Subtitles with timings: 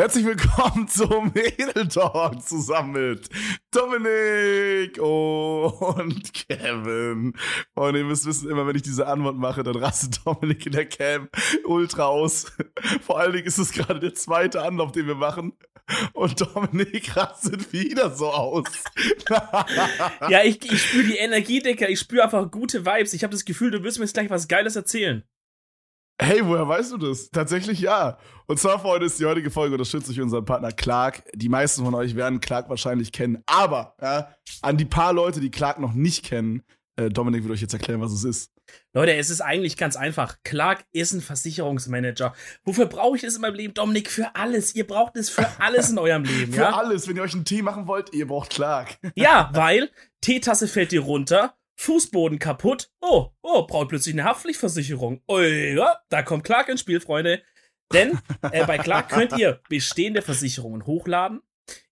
[0.00, 3.28] Herzlich willkommen zum Edel Talk zusammen mit
[3.70, 7.34] Dominik und Kevin.
[7.74, 10.86] Und ihr müsst wissen, immer wenn ich diese Antwort mache, dann rastet Dominik in der
[10.86, 11.28] Cam
[11.66, 12.50] ultra aus.
[13.02, 15.52] Vor allen Dingen ist es gerade der zweite Anlauf, den wir machen.
[16.14, 18.68] Und Dominik rastet wieder so aus.
[20.30, 21.90] ja, ich, ich spüre die Energie, Dicker.
[21.90, 23.12] Ich spüre einfach gute Vibes.
[23.12, 25.24] Ich habe das Gefühl, du wirst mir jetzt gleich was Geiles erzählen.
[26.22, 27.30] Hey, woher weißt du das?
[27.30, 28.18] Tatsächlich ja.
[28.46, 31.22] Und zwar, Freunde, ist die heutige Folge unterstützt durch unseren Partner Clark.
[31.34, 33.42] Die meisten von euch werden Clark wahrscheinlich kennen.
[33.46, 36.62] Aber ja, an die paar Leute, die Clark noch nicht kennen,
[36.96, 38.52] äh, Dominik wird euch jetzt erklären, was es ist.
[38.92, 40.36] Leute, es ist eigentlich ganz einfach.
[40.44, 42.34] Clark ist ein Versicherungsmanager.
[42.64, 44.10] Wofür brauche ich das in meinem Leben, Dominik?
[44.10, 44.74] Für alles.
[44.74, 46.72] Ihr braucht es für alles in eurem Leben, für ja?
[46.72, 47.08] Für alles.
[47.08, 48.98] Wenn ihr euch einen Tee machen wollt, ihr braucht Clark.
[49.14, 52.90] ja, weil Teetasse fällt dir runter Fußboden kaputt.
[53.00, 55.22] Oh, oh, braucht plötzlich eine Haftpflichtversicherung.
[55.26, 57.42] Oh ja, da kommt Clark ins Spiel, Freunde.
[57.90, 58.18] Denn
[58.52, 61.40] äh, bei Clark könnt ihr bestehende Versicherungen hochladen.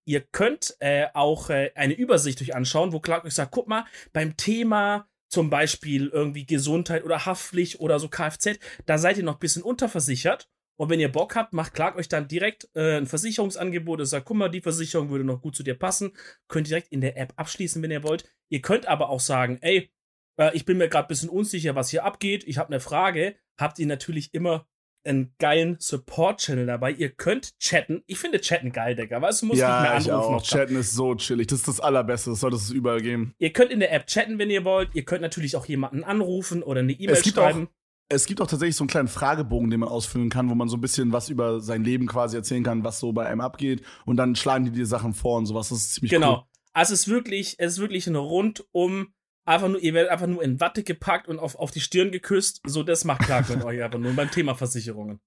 [0.05, 3.85] Ihr könnt äh, auch äh, eine Übersicht euch anschauen, wo Clark euch sagt, guck mal,
[4.13, 9.35] beim Thema zum Beispiel irgendwie Gesundheit oder Haftpflicht oder so Kfz, da seid ihr noch
[9.35, 10.49] ein bisschen unterversichert.
[10.79, 13.99] Und wenn ihr Bock habt, macht Clark euch dann direkt äh, ein Versicherungsangebot.
[13.99, 16.13] Er sagt, guck mal, die Versicherung würde noch gut zu dir passen.
[16.47, 18.23] Könnt ihr direkt in der App abschließen, wenn ihr wollt.
[18.47, 19.91] Ihr könnt aber auch sagen, ey,
[20.37, 22.45] äh, ich bin mir gerade ein bisschen unsicher, was hier abgeht.
[22.47, 23.35] Ich habe eine Frage.
[23.59, 24.67] Habt ihr natürlich immer
[25.03, 26.91] einen geilen Support-Channel dabei.
[26.91, 28.03] Ihr könnt chatten.
[28.05, 29.21] Ich finde Chatten geil, Digga.
[29.21, 30.35] Weißt du, musst ja, nicht mehr anrufen.
[30.37, 30.43] Ich auch.
[30.43, 31.47] Chatten ist so chillig.
[31.47, 32.29] Das ist das Allerbeste.
[32.29, 33.33] Das sollte es überall geben.
[33.37, 34.95] Ihr könnt in der App chatten, wenn ihr wollt.
[34.95, 37.67] Ihr könnt natürlich auch jemanden anrufen oder eine E-Mail schreiben.
[37.67, 37.78] Auch
[38.09, 40.77] es gibt auch tatsächlich so einen kleinen Fragebogen, den man ausfüllen kann, wo man so
[40.77, 43.83] ein bisschen was über sein Leben quasi erzählen kann, was so bei einem abgeht.
[44.05, 45.69] Und dann schlagen die dir Sachen vor und sowas.
[45.69, 46.27] Das ist ziemlich genau.
[46.27, 46.35] cool.
[46.37, 46.47] Genau.
[46.73, 49.13] Also es ist wirklich, es ist wirklich ein rundum
[49.45, 52.61] einfach nur, ihr werdet einfach nur in Watte gepackt und auf, auf die Stirn geküsst.
[52.65, 55.19] So, das macht klar mit euch einfach nur beim Thema Versicherungen.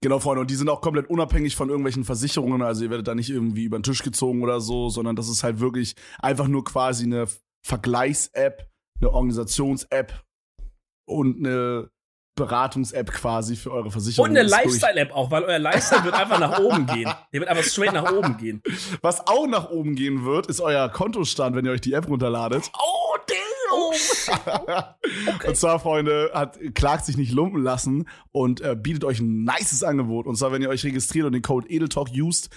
[0.00, 0.42] Genau, Freunde.
[0.42, 2.62] Und die sind auch komplett unabhängig von irgendwelchen Versicherungen.
[2.62, 5.42] Also ihr werdet da nicht irgendwie über den Tisch gezogen oder so, sondern das ist
[5.42, 7.26] halt wirklich einfach nur quasi eine
[7.64, 8.68] Vergleichs-App,
[9.00, 10.24] eine Organisations-App
[11.06, 11.90] und eine
[12.38, 14.30] Beratungs-App quasi für eure Versicherung.
[14.30, 17.10] Und eine Lifestyle-App auch, weil euer Lifestyle wird einfach nach oben gehen.
[17.32, 18.62] Der wird einfach straight nach oben gehen.
[19.02, 22.70] Was auch nach oben gehen wird, ist euer Kontostand, wenn ihr euch die App runterladet.
[22.74, 23.48] Oh, damn!
[23.70, 23.92] Oh,
[25.34, 25.46] okay.
[25.48, 29.82] Und zwar, Freunde, hat Clark sich nicht lumpen lassen und äh, bietet euch ein nices
[29.82, 30.26] Angebot.
[30.26, 32.50] Und zwar, wenn ihr euch registriert und den Code EdelTalk used,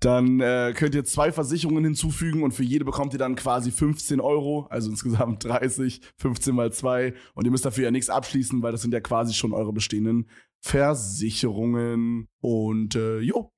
[0.00, 4.20] dann äh, könnt ihr zwei Versicherungen hinzufügen und für jede bekommt ihr dann quasi 15
[4.20, 7.14] Euro, also insgesamt 30, 15 mal 2.
[7.34, 10.28] Und ihr müsst dafür ja nichts abschließen, weil das sind ja quasi schon eure bestehenden
[10.60, 12.28] Versicherungen.
[12.40, 13.52] Und äh, jo,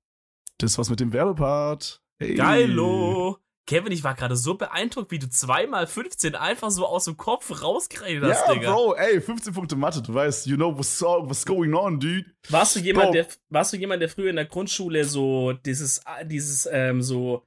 [0.59, 2.03] das war's mit dem Werbepart.
[2.21, 2.35] Hey.
[2.35, 3.39] Geilo!
[3.69, 7.63] Kevin, ich war gerade so beeindruckt, wie du zweimal 15 einfach so aus dem Kopf
[7.63, 8.73] rausgeredet hast, ja, Digga.
[8.73, 12.25] Bro, ey, 15 Punkte Mathe, du weißt, you know what's, what's going on, dude.
[12.49, 16.67] Warst du jemand, der, warst du jemand, der früher in der Grundschule so dieses, dieses,
[16.73, 17.47] ähm, so,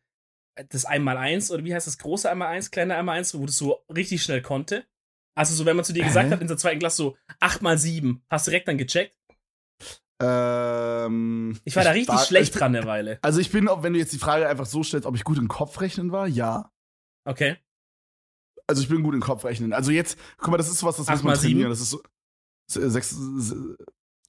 [0.70, 4.44] das Einmal-Eins, oder wie heißt das, große Einmal-Eins, kleine Einmal-Eins, wo du so richtig schnell
[4.44, 4.86] konnte?
[5.36, 6.32] Also so, wenn man zu dir gesagt äh?
[6.34, 9.18] hat in der zweiten Klasse so 8 mal 7, hast du direkt dann gecheckt?
[10.22, 13.20] Ähm, ich war da richtig war, schlecht dran eine Weile.
[13.22, 15.48] Also ich bin, wenn du jetzt die Frage einfach so stellst, ob ich gut im
[15.48, 16.72] Kopf rechnen war, ja.
[17.26, 17.58] Okay.
[18.68, 19.74] Also ich bin gut im Kopf rechnen.
[19.74, 21.60] Also jetzt, guck mal, das ist was, das muss man trainieren.
[21.60, 21.70] 7?
[21.70, 22.02] Das ist so
[22.90, 23.16] 6,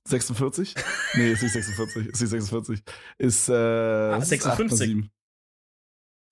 [0.09, 0.75] 46?
[1.15, 2.07] nee, ist nicht 46.
[2.07, 2.83] Ist nicht 46.
[3.19, 5.11] Ist, äh, ah, 56.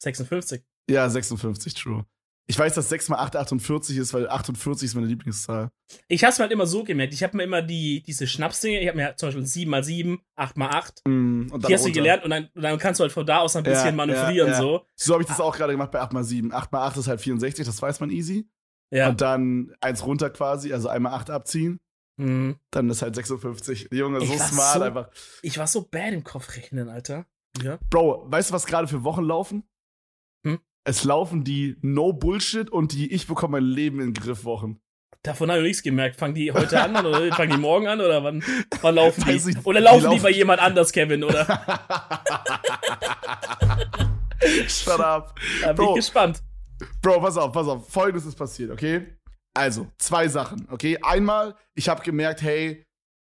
[0.03, 0.65] 56.
[0.89, 2.07] Ja, 56, true.
[2.51, 5.71] Ich weiß, dass 6 mal 8 48 ist, weil 48 ist meine Lieblingszahl.
[6.09, 7.15] Ich hab's mir halt immer so gemerkt.
[7.15, 10.21] Ich habe mir immer die, diese Schnapsdinge, ich habe mir zum Beispiel 7 mal 7,
[10.35, 11.03] 8 mal 8.
[11.07, 13.39] Mm, und die hast du gelernt und dann, und dann, kannst du halt von da
[13.39, 14.49] aus ein bisschen ja, manövrieren.
[14.49, 14.59] Ja, ja.
[14.59, 16.53] So, so habe ich das auch gerade gemacht bei 8 mal 7.
[16.53, 18.49] 8 mal 8 ist halt 64, das weiß man easy.
[18.91, 19.11] Ja.
[19.11, 21.79] Und dann eins runter quasi, also einmal 8 abziehen.
[22.17, 22.57] Mhm.
[22.73, 23.91] Dann ist halt 56.
[23.93, 25.11] Junge, so smart so, einfach.
[25.43, 27.27] Ich war so bad im Kopfrechnen, Alter.
[27.63, 27.79] Ja.
[27.91, 29.63] Bro, weißt du, was gerade für Wochen laufen?
[30.85, 34.81] Es laufen die No Bullshit und die Ich bekomme mein Leben in den Griff Wochen.
[35.23, 36.17] Davon habe ich nichts gemerkt.
[36.17, 38.43] Fangen die heute an oder fangen die morgen an oder wann,
[38.81, 39.33] wann laufen die?
[39.33, 41.45] Ich, oder laufen die, laufen die bei jemand anders, Kevin, oder?
[44.67, 45.39] Shut up.
[45.61, 46.43] Da bin Bro, ich gespannt.
[47.03, 47.87] Bro, pass auf, pass auf.
[47.91, 49.19] Folgendes ist passiert, okay?
[49.53, 50.99] Also, zwei Sachen, okay?
[51.03, 52.83] Einmal, ich habe gemerkt, hey,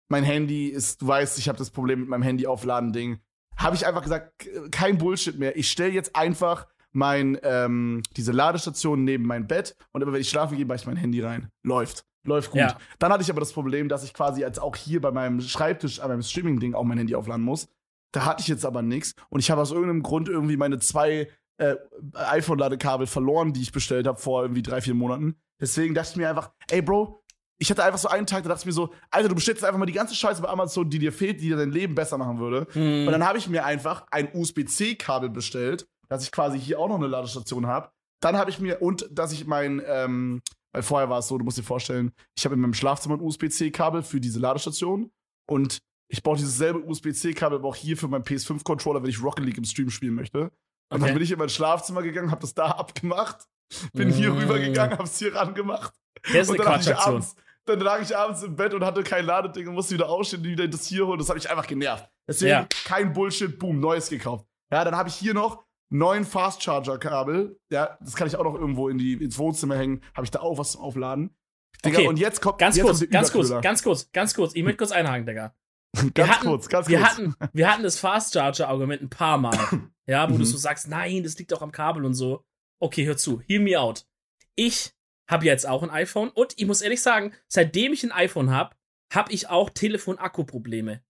[0.08, 3.20] mein Handy ist, du weißt, ich habe das Problem mit meinem Handy aufladen Ding.
[3.56, 5.56] Habe ich einfach gesagt, kein Bullshit mehr.
[5.56, 10.30] Ich stelle jetzt einfach mein, ähm, diese Ladestation neben mein Bett und immer wenn ich
[10.30, 11.50] schlafen gehe, mache ich mein Handy rein.
[11.62, 12.06] Läuft.
[12.24, 12.60] Läuft gut.
[12.60, 12.76] Ja.
[12.98, 16.00] Dann hatte ich aber das Problem, dass ich quasi als auch hier bei meinem Schreibtisch,
[16.00, 17.68] an meinem Streaming-Ding auch mein Handy aufladen muss.
[18.12, 21.28] Da hatte ich jetzt aber nichts und ich habe aus irgendeinem Grund irgendwie meine zwei
[21.58, 21.76] äh,
[22.14, 25.36] iPhone-Ladekabel verloren, die ich bestellt habe vor irgendwie drei, vier Monaten.
[25.60, 27.22] Deswegen dachte ich mir einfach, ey Bro,
[27.58, 29.78] ich hatte einfach so einen Tag, da dachte ich mir so, Alter, du bestellst einfach
[29.78, 32.38] mal die ganze Scheiße bei Amazon, die dir fehlt, die dir dein Leben besser machen
[32.38, 32.66] würde.
[32.72, 33.06] Hm.
[33.06, 36.96] Und dann habe ich mir einfach ein USB-C-Kabel bestellt, dass ich quasi hier auch noch
[36.96, 37.90] eine Ladestation habe.
[38.20, 40.40] Dann habe ich mir, und dass ich mein, ähm,
[40.72, 43.20] weil vorher war es so, du musst dir vorstellen, ich habe in meinem Schlafzimmer ein
[43.20, 45.10] USB-C-Kabel für diese Ladestation
[45.48, 49.44] und ich brauche dieses selbe USB-C-Kabel aber auch hier für meinen PS5-Controller, wenn ich Rocket
[49.44, 50.42] League im Stream spielen möchte.
[50.42, 50.50] Und
[50.90, 51.06] Okay.
[51.06, 53.44] dann bin ich in mein Schlafzimmer gegangen, habe das da abgemacht,
[53.92, 54.38] bin hier Mm.
[54.38, 55.92] rübergegangen, hab's hier rangemacht.
[56.32, 59.24] Das ist Und dann, ich abends, dann lag ich abends im Bett und hatte kein
[59.26, 61.18] Ladeding und musste wieder aufstehen und wieder das hier holen.
[61.18, 62.08] Das hat mich einfach genervt.
[62.28, 62.68] Deswegen Ja.
[62.84, 64.46] kein Bullshit, boom, neues gekauft.
[64.72, 67.58] Ja, dann habe ich hier noch neun Fast Charger Kabel.
[67.70, 70.02] Ja, das kann ich auch noch irgendwo in die, ins Wohnzimmer hängen.
[70.14, 71.36] Habe ich da auch was zum Aufladen.
[71.84, 72.08] Digga, Okay.
[72.08, 74.54] und jetzt kommt Ganz jetzt kurz, ganz kurz, ganz kurz, ganz kurz.
[74.54, 75.54] Ich möchte kurz einhaken, Digga.
[75.94, 77.10] ganz wir hatten- kurz, ganz Wir kurz.
[77.10, 79.58] hatten, wir hatten das Fast Charger Argument ein paar Mal.
[80.08, 80.44] Ja, wo du Mhm.
[80.44, 82.44] so sagst, nein, das liegt doch am Kabel und so.
[82.80, 84.06] Okay, hör zu, hear me out.
[84.54, 84.92] Ich
[85.28, 88.76] habe jetzt auch ein iPhone und ich muss ehrlich sagen, seitdem ich ein iPhone habe,
[89.12, 91.02] habe ich auch Telefon-Akku-Probleme.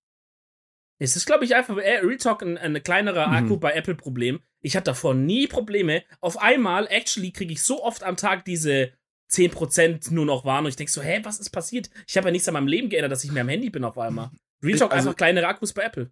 [0.99, 3.35] Es ist, glaube ich, einfach äh, Real Talk ein, ein kleinerer Mhm.
[3.35, 4.41] Akku bei Apple-Problem.
[4.61, 6.03] Ich hatte davor nie Probleme.
[6.21, 8.93] Auf einmal, actually, kriege ich so oft am Tag diese
[9.31, 11.91] 10% nur noch waren und ich denke so, hä, was ist passiert?
[12.07, 13.99] Ich habe ja nichts an meinem Leben geändert, dass ich mehr am Handy bin auf
[13.99, 14.31] einmal.
[14.63, 16.11] Real Talk, Also- einfach kleinere Akkus bei Apple.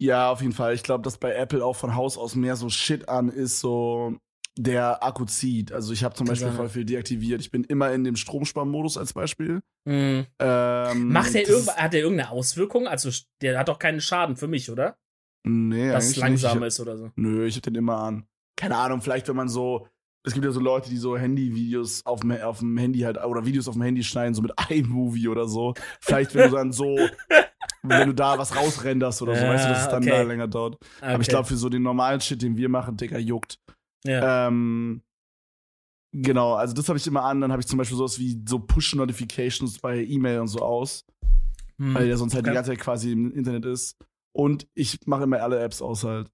[0.00, 0.74] Ja, auf jeden Fall.
[0.74, 4.14] Ich glaube, dass bei Apple auch von Haus aus mehr so Shit an ist, so
[4.58, 5.72] der Akku zieht.
[5.72, 7.40] Also ich habe zum Beispiel voll viel deaktiviert.
[7.40, 9.60] Ich bin immer in dem Stromsparmodus als Beispiel.
[9.84, 10.26] Mhm.
[10.38, 11.46] Ähm, Macht der
[11.76, 12.86] hat der irgendeine Auswirkung?
[12.88, 13.10] Also,
[13.40, 14.96] der hat doch keinen Schaden für mich, oder?
[15.46, 16.44] Nee, Dass es nicht.
[16.44, 17.10] ist oder so.
[17.16, 18.26] Nö, ich hab den immer an.
[18.56, 19.86] Keine Ahnung, vielleicht wenn man so.
[20.26, 23.46] Es gibt ja so Leute, die so Handyvideos auf dem, auf dem Handy halt, oder
[23.46, 25.74] Videos auf dem Handy schneiden, so mit iMovie oder so.
[26.00, 26.98] Vielleicht, wenn du dann so,
[27.82, 30.10] wenn du da was rausrenderst oder so, Ja, weißt du, dass es dann okay.
[30.10, 30.76] da länger dauert.
[31.00, 31.30] Aber ich Okay.
[31.30, 33.58] glaube, für so den normalen Shit, den wir machen, Digga, juckt.
[34.04, 34.48] Ja.
[34.48, 35.02] Ähm,
[36.12, 37.40] genau, also das habe ich immer an.
[37.40, 41.04] Dann habe ich zum Beispiel sowas wie so Push-Notifications bei E-Mail und so aus,
[41.80, 41.94] Hm.
[41.94, 42.50] weil der sonst halt Okay.
[42.50, 43.96] die ganze Zeit quasi im Internet ist.
[44.34, 46.30] Und ich mache immer alle Apps aus halt.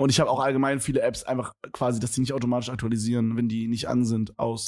[0.00, 3.48] Und ich habe auch allgemein viele Apps einfach quasi, dass die nicht automatisch aktualisieren, wenn
[3.48, 4.66] die nicht an sind, aus.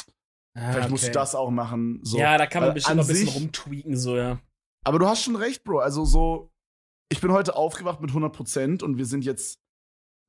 [0.56, 1.15] Ah, Vielleicht musst du okay.
[1.15, 1.99] das auch machen.
[2.05, 2.19] So.
[2.19, 4.39] Ja, da kann man Weil bestimmt noch ein bisschen sich- rumtweaken, so, ja.
[4.87, 5.79] Aber du hast schon recht, Bro.
[5.81, 6.51] Also so,
[7.11, 9.59] ich bin heute aufgewacht mit 100% und wir sind jetzt,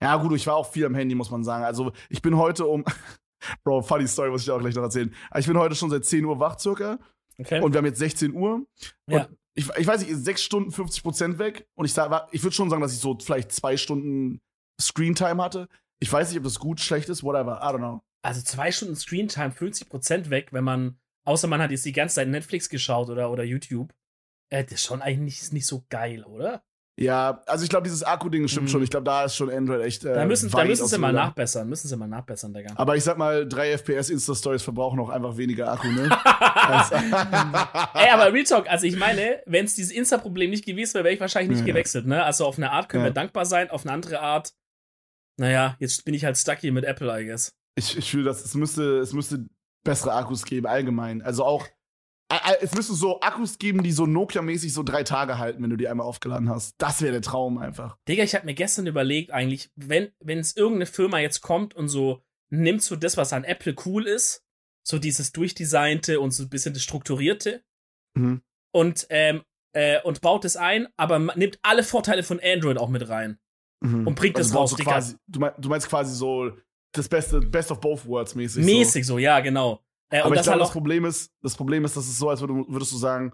[0.01, 1.63] ja gut, ich war auch viel am Handy, muss man sagen.
[1.63, 2.83] Also ich bin heute um,
[3.63, 5.13] Bro, funny Story, muss ich auch gleich noch erzählen.
[5.29, 6.99] Aber ich bin heute schon seit 10 Uhr wach circa
[7.37, 7.59] Okay.
[7.61, 8.65] und wir haben jetzt 16 Uhr.
[9.09, 9.25] Ja.
[9.25, 12.69] Und ich, ich weiß nicht, 6 Stunden 50% weg und ich, sag- ich würde schon
[12.69, 14.39] sagen, dass ich so vielleicht 2 Stunden
[14.81, 15.67] Screentime hatte.
[15.99, 18.01] Ich weiß nicht, ob das gut, schlecht ist, whatever, I don't know.
[18.21, 22.27] also zwei Stunden Screentime, 50% weg, wenn man, außer man hat jetzt die ganze Zeit
[22.27, 23.93] Netflix geschaut oder, oder YouTube.
[24.49, 26.63] Äh, das ist schon eigentlich nicht, nicht so geil, oder?
[26.97, 28.71] Ja, also ich glaube, dieses Akku-Ding stimmt Mhm.
[28.71, 28.83] schon.
[28.83, 30.05] Ich glaube, da ist schon Android echt.
[30.05, 32.71] Äh, Da müssen, da müssen sie mal nachbessern, müssen sie mal nachbessern, Digga.
[32.75, 36.03] Aber ich sag mal, 3 FPS Insta-Stories verbrauchen auch einfach weniger Akku, ne?
[37.95, 41.13] Ey, aber Real Talk, also ich meine, wenn es dieses Insta-Problem nicht gewesen wäre, wäre
[41.15, 41.73] ich wahrscheinlich nicht Ja.
[41.73, 42.23] gewechselt, ne?
[42.23, 43.09] Also auf eine Art können Ja.
[43.09, 44.53] wir dankbar sein, auf eine andere Art,
[45.37, 47.51] naja, jetzt bin ich halt stuck hier mit Apple, I guess.
[47.77, 49.45] ich, ich fühle, dass es müsste, es müsste
[49.83, 51.21] bessere Akkus geben, allgemein.
[51.21, 51.67] Also auch,
[52.61, 55.87] es müsste so Akkus geben, die so Nokia-mäßig so drei Tage halten, wenn du die
[55.87, 56.75] einmal aufgeladen hast.
[56.79, 57.97] Das wäre der Traum einfach.
[58.07, 61.87] Digga, ich habe mir gestern überlegt, eigentlich, wenn wenn es irgendeine Firma jetzt kommt und
[61.87, 64.43] so nimmt so das, was an Apple cool ist,
[64.83, 67.63] so dieses durchdesignte und so ein bisschen das strukturierte
[68.17, 68.41] Mhm.
[68.73, 69.43] und ähm,
[69.73, 73.37] äh, und baut es ein, aber nimmt alle Vorteile von Android auch mit rein.
[73.81, 74.07] Mhm.
[74.07, 74.91] Und bringt das baut raus, so Digga.
[74.93, 76.51] quasi, du, mein, du meinst quasi so
[76.93, 78.63] das Beste, Best of both worlds mäßig.
[78.63, 78.71] So.
[78.71, 79.84] Mäßig so, ja, genau.
[80.11, 82.17] Äh, Aber ich das glaube, halt das auch Problem ist, das Problem ist, dass es
[82.17, 83.31] so, als würde, würdest du sagen,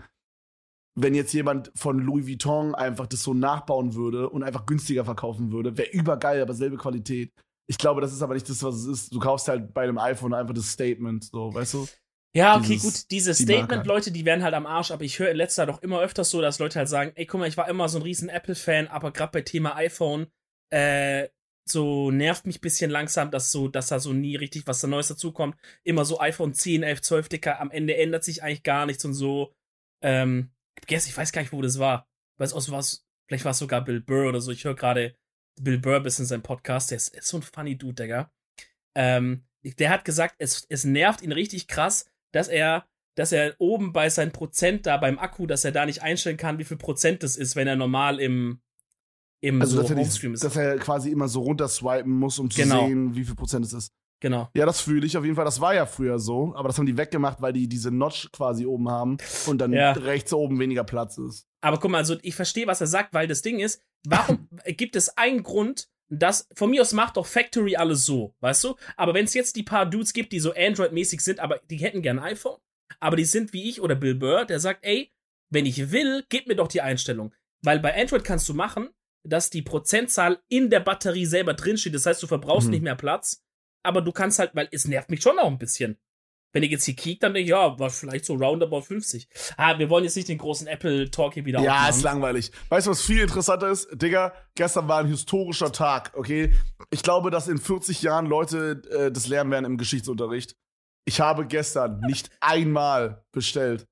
[0.96, 5.52] wenn jetzt jemand von Louis Vuitton einfach das so nachbauen würde und einfach günstiger verkaufen
[5.52, 7.32] würde, wäre übergeil, aber selbe Qualität.
[7.68, 9.14] Ich glaube, das ist aber nicht das, was es ist.
[9.14, 11.88] Du kaufst halt bei einem iPhone einfach das Statement, so, weißt du?
[12.34, 13.34] Ja, okay, Dieses- gut, diese.
[13.34, 16.42] Statement-Leute, die werden halt am Arsch, aber ich höre in letzter doch immer öfters so,
[16.42, 19.12] dass Leute halt sagen, ey, guck mal, ich war immer so ein riesen Apple-Fan, aber
[19.12, 20.28] gerade bei Thema iPhone,
[20.70, 21.28] äh,
[21.66, 24.88] so nervt mich ein bisschen langsam, dass so, dass da so nie richtig was da
[24.88, 25.56] Neues dazukommt.
[25.84, 29.14] Immer so iPhone 10, 11, 12 Dicker, am Ende ändert sich eigentlich gar nichts und
[29.14, 29.54] so.
[30.02, 30.52] Ähm,
[30.88, 32.08] guess, ich weiß gar nicht, wo das war.
[32.38, 34.52] Weiß aus was, vielleicht war es sogar Bill Burr oder so.
[34.52, 35.16] Ich höre gerade
[35.60, 38.32] Bill Burr bis in seinem Podcast, der ist, ist so ein funny Dude, Digga.
[38.96, 43.94] Ähm, der hat gesagt, es, es nervt ihn richtig krass, dass er, dass er oben
[43.94, 47.24] bei seinem Prozent da beim Akku, dass er da nicht einstellen kann, wie viel Prozent
[47.24, 48.62] das ist, wenn er normal im,
[49.42, 50.44] im Also, so dass, er Homestream die, ist.
[50.44, 52.88] dass er quasi immer so runterswipen muss, um zu Genau.
[52.88, 53.92] sehen, wie viel Prozent es ist.
[54.20, 54.50] genau.
[54.56, 55.46] Ja, das fühle ich auf jeden Fall.
[55.46, 58.66] Das war ja früher so, aber das haben die weggemacht, weil die diese Notch quasi
[58.68, 59.18] oben haben
[59.48, 59.94] und dann Ja.
[59.94, 61.48] rechts oben weniger Platz ist.
[61.62, 64.96] Aber guck mal, also ich verstehe, was er sagt, weil das Ding ist, warum gibt
[64.96, 68.76] es einen Grund, dass von mir aus macht doch Factory alles so, weißt du?
[68.98, 72.02] Aber wenn es jetzt die paar Dudes gibt, die so Android-mäßig sind, aber die hätten
[72.04, 72.58] gern ein iPhone,
[73.00, 75.10] aber die sind wie ich oder Bill Burr, der sagt, ey,
[75.50, 77.34] wenn ich will, gib mir doch die Einstellung.
[77.64, 78.90] Weil bei Android kannst du machen,
[79.24, 81.94] dass die Prozentzahl in der Batterie selber drinsteht.
[81.96, 82.72] Das heißt, du verbrauchst Mhm.
[82.72, 83.44] nicht mehr Platz,
[83.84, 85.98] aber du kannst halt, weil es nervt mich schon auch ein bisschen.
[86.54, 89.30] Wenn ich jetzt hier kiek, dann denke ich, ja, war vielleicht so roundabout 50.
[89.56, 91.96] Ah, wir wollen jetzt nicht den großen Apple-Talk hier wieder Ja, aufmachen.
[91.96, 92.52] ist langweilig.
[92.68, 93.88] Weißt du, was viel interessanter ist?
[93.94, 96.54] Digga, gestern war ein historischer Tag, okay?
[96.90, 100.58] Ich glaube, dass in 40 Jahren Leute äh, das lernen werden im Geschichtsunterricht.
[101.06, 103.88] Ich habe gestern nicht einmal bestellt.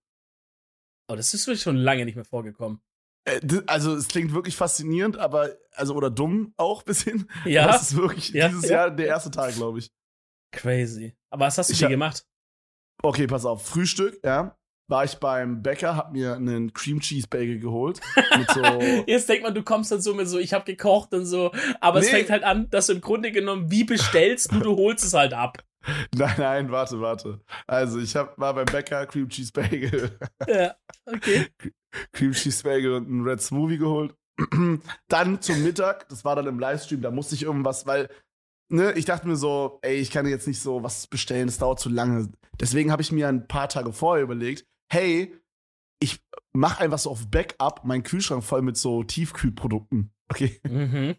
[1.07, 2.81] Oh, das ist wirklich schon lange nicht mehr vorgekommen.
[3.25, 7.29] Äh, also, es klingt wirklich faszinierend, aber, also, oder dumm auch ein bisschen.
[7.45, 8.75] Ja, Das ist wirklich Ja, dieses ja.
[8.77, 9.91] Jahr der erste Tag, glaube ich.
[10.51, 11.15] crazy.
[11.31, 12.25] Aber was hast du Ich dir hab- gemacht?
[13.03, 13.65] Okay, pass auf.
[13.65, 14.55] Frühstück, ja.
[14.89, 18.01] War ich beim Bäcker, hab mir einen Cream Cheese Bagel geholt.
[18.53, 18.61] So.
[19.07, 21.51] Jetzt denkt man, du kommst dann so mit so, ich habe gekocht und so.
[21.79, 22.11] Aber es Nee.
[22.17, 25.33] fängt halt an, dass du im Grunde genommen, wie bestellst du, du holst es halt
[25.33, 25.63] ab.
[26.15, 27.39] nein, nein, warte, warte.
[27.67, 30.17] Also, ich hab, war beim Bäcker Cream Cheese Bagel.
[30.47, 31.47] Ja, okay.
[32.11, 34.15] Cream Cheese Bagel und einen Red Smoothie geholt.
[35.09, 38.09] dann zum Mittag, das war dann im Livestream, da musste ich irgendwas, weil,
[38.69, 41.79] ne, ich dachte mir so, ey, ich kann jetzt nicht so was bestellen, das dauert
[41.79, 42.29] zu lange.
[42.59, 45.35] Deswegen habe ich mir ein paar Tage vorher überlegt, hey,
[46.01, 46.21] ich
[46.53, 50.11] mach einfach so auf Backup meinen Kühlschrank voll mit so Tiefkühlprodukten.
[50.29, 51.15] Okay, Mhm.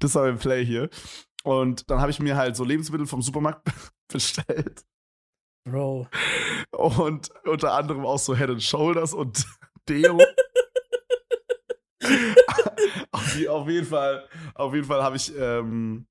[0.00, 0.90] das war mein Play hier.
[1.44, 3.68] Und dann habe ich mir halt so Lebensmittel vom Supermarkt
[4.12, 4.84] bestellt.
[5.68, 6.08] Bro.
[6.72, 9.44] Und unter anderem auch so Head and Shoulders und
[9.88, 10.18] Deo.
[13.12, 16.06] auf, je- auf jeden Fall, auf jeden Fall habe ich, ähm,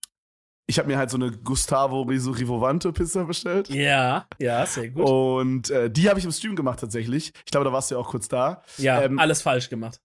[0.68, 3.70] ich habe mir halt so eine Gustavo Riso Rivovante Pizza bestellt.
[3.70, 5.08] Ja, ja, sehr gut.
[5.08, 7.34] Und äh, die habe ich im Stream gemacht tatsächlich.
[7.46, 8.64] Ich glaube, da warst du ja auch kurz da.
[8.78, 10.00] ja, ähm, alles falsch gemacht.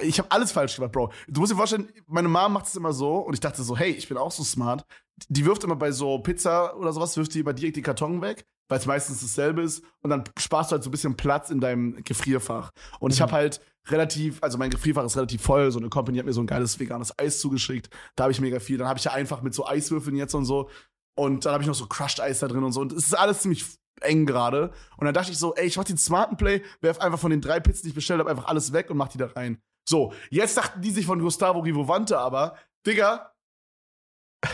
[0.00, 1.12] Ich habe alles falsch gemacht, Bro.
[1.28, 3.90] Du musst dir vorstellen, meine Mom macht es immer so und ich dachte so, hey,
[3.90, 4.86] ich bin auch so smart.
[5.28, 8.46] Die wirft immer bei so Pizza oder sowas, wirft die immer direkt die Karton weg,
[8.68, 11.60] weil es meistens dasselbe ist und dann sparst du halt so ein bisschen Platz in
[11.60, 12.70] deinem Gefrierfach.
[12.98, 13.22] Und ich Mhm.
[13.24, 16.40] habe halt relativ, also mein Gefrierfach ist relativ voll, so eine Company hat mir so
[16.40, 17.90] ein geiles veganes Eis zugeschickt.
[18.16, 18.78] Da habe ich mega viel.
[18.78, 20.70] Dann habe ich ja einfach mit so Eiswürfeln jetzt und so
[21.14, 23.14] und dann habe ich noch so Crushed Eis da drin und so und es ist
[23.14, 23.64] alles ziemlich
[24.00, 24.72] eng gerade.
[24.96, 27.40] Und dann dachte ich so, ey, ich mach den smarten Play, werf einfach von den
[27.42, 29.58] drei Pizzen, die ich bestellt habe, einfach alles weg und mach die da rein.
[29.88, 33.32] So, jetzt dachten die sich von Gustavo Rivovante aber, Digga,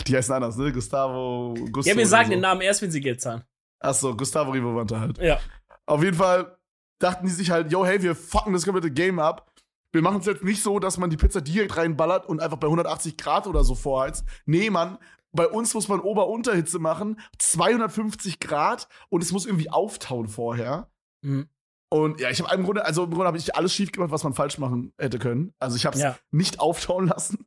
[0.06, 0.72] die heißen anders, ne?
[0.72, 2.30] Gustavo, Gusto Ja, wir sagen so.
[2.32, 3.44] den Namen erst, wenn sie Geld zahlen.
[3.80, 5.18] Achso, Gustavo Rivovante halt.
[5.18, 5.40] Ja.
[5.86, 6.56] Auf jeden Fall
[6.98, 9.50] dachten die sich halt, yo, hey, wir fucken das komplette Game ab.
[9.92, 12.68] Wir machen es jetzt nicht so, dass man die Pizza direkt reinballert und einfach bei
[12.68, 14.24] 180 Grad oder so vorheizt.
[14.46, 14.98] Nee, Mann,
[15.32, 20.90] bei uns muss man Ober-Unterhitze machen, 250 Grad und es muss irgendwie auftauen vorher.
[21.22, 21.48] Mhm.
[21.90, 24.22] Und ja, ich habe im Grunde, also im Grunde habe ich alles schief gemacht, was
[24.24, 25.52] man falsch machen hätte können.
[25.58, 26.16] Also ich habe es Ja.
[26.30, 27.44] nicht auftauen lassen.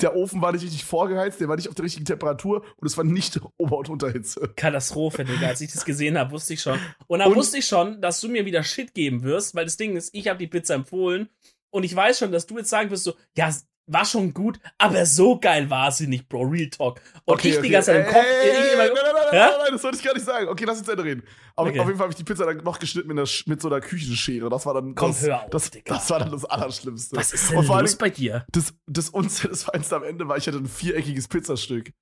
[0.00, 2.96] Der Ofen war nicht richtig vorgeheizt, der war nicht auf der richtigen Temperatur und es
[2.96, 4.52] war nicht Ober- und Unterhitze.
[4.56, 5.48] Katastrophe, Digga.
[5.48, 6.78] Als ich das gesehen habe, wusste ich schon.
[7.06, 9.76] Und dann Und- wusste ich schon, dass du mir wieder Shit geben wirst, weil das
[9.76, 11.28] Ding ist, ich habe die Pizza empfohlen
[11.70, 13.52] und ich weiß schon, dass du jetzt sagen wirst so, ja,
[13.86, 16.42] war schon gut, aber so geil war sie nicht, Bro.
[16.44, 17.00] Real Talk.
[17.26, 18.24] Und ich die ganze Zeit im Kopf.
[18.24, 20.48] Ey, ich immer, nein, nein, nein, nein, nein, das wollte ich gar nicht sagen.
[20.48, 21.22] Okay, lass uns Ende reden.
[21.56, 21.80] Auf, Okay.
[21.80, 23.80] auf jeden Fall habe ich die Pizza dann noch geschnitten mit, einer, mit so einer
[23.80, 24.48] Küchenschere.
[24.48, 25.94] Das war dann Komm, das, hör auf, das, Digga.
[25.94, 27.16] das war dann das Allerschlimmste.
[27.16, 28.46] was ist denn Und vor los allem, bei dir?
[28.52, 31.92] das, das Unsatisfyingste am Ende war, ich hatte ein viereckiges Pizzastück.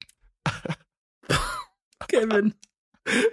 [2.09, 2.55] Kevin,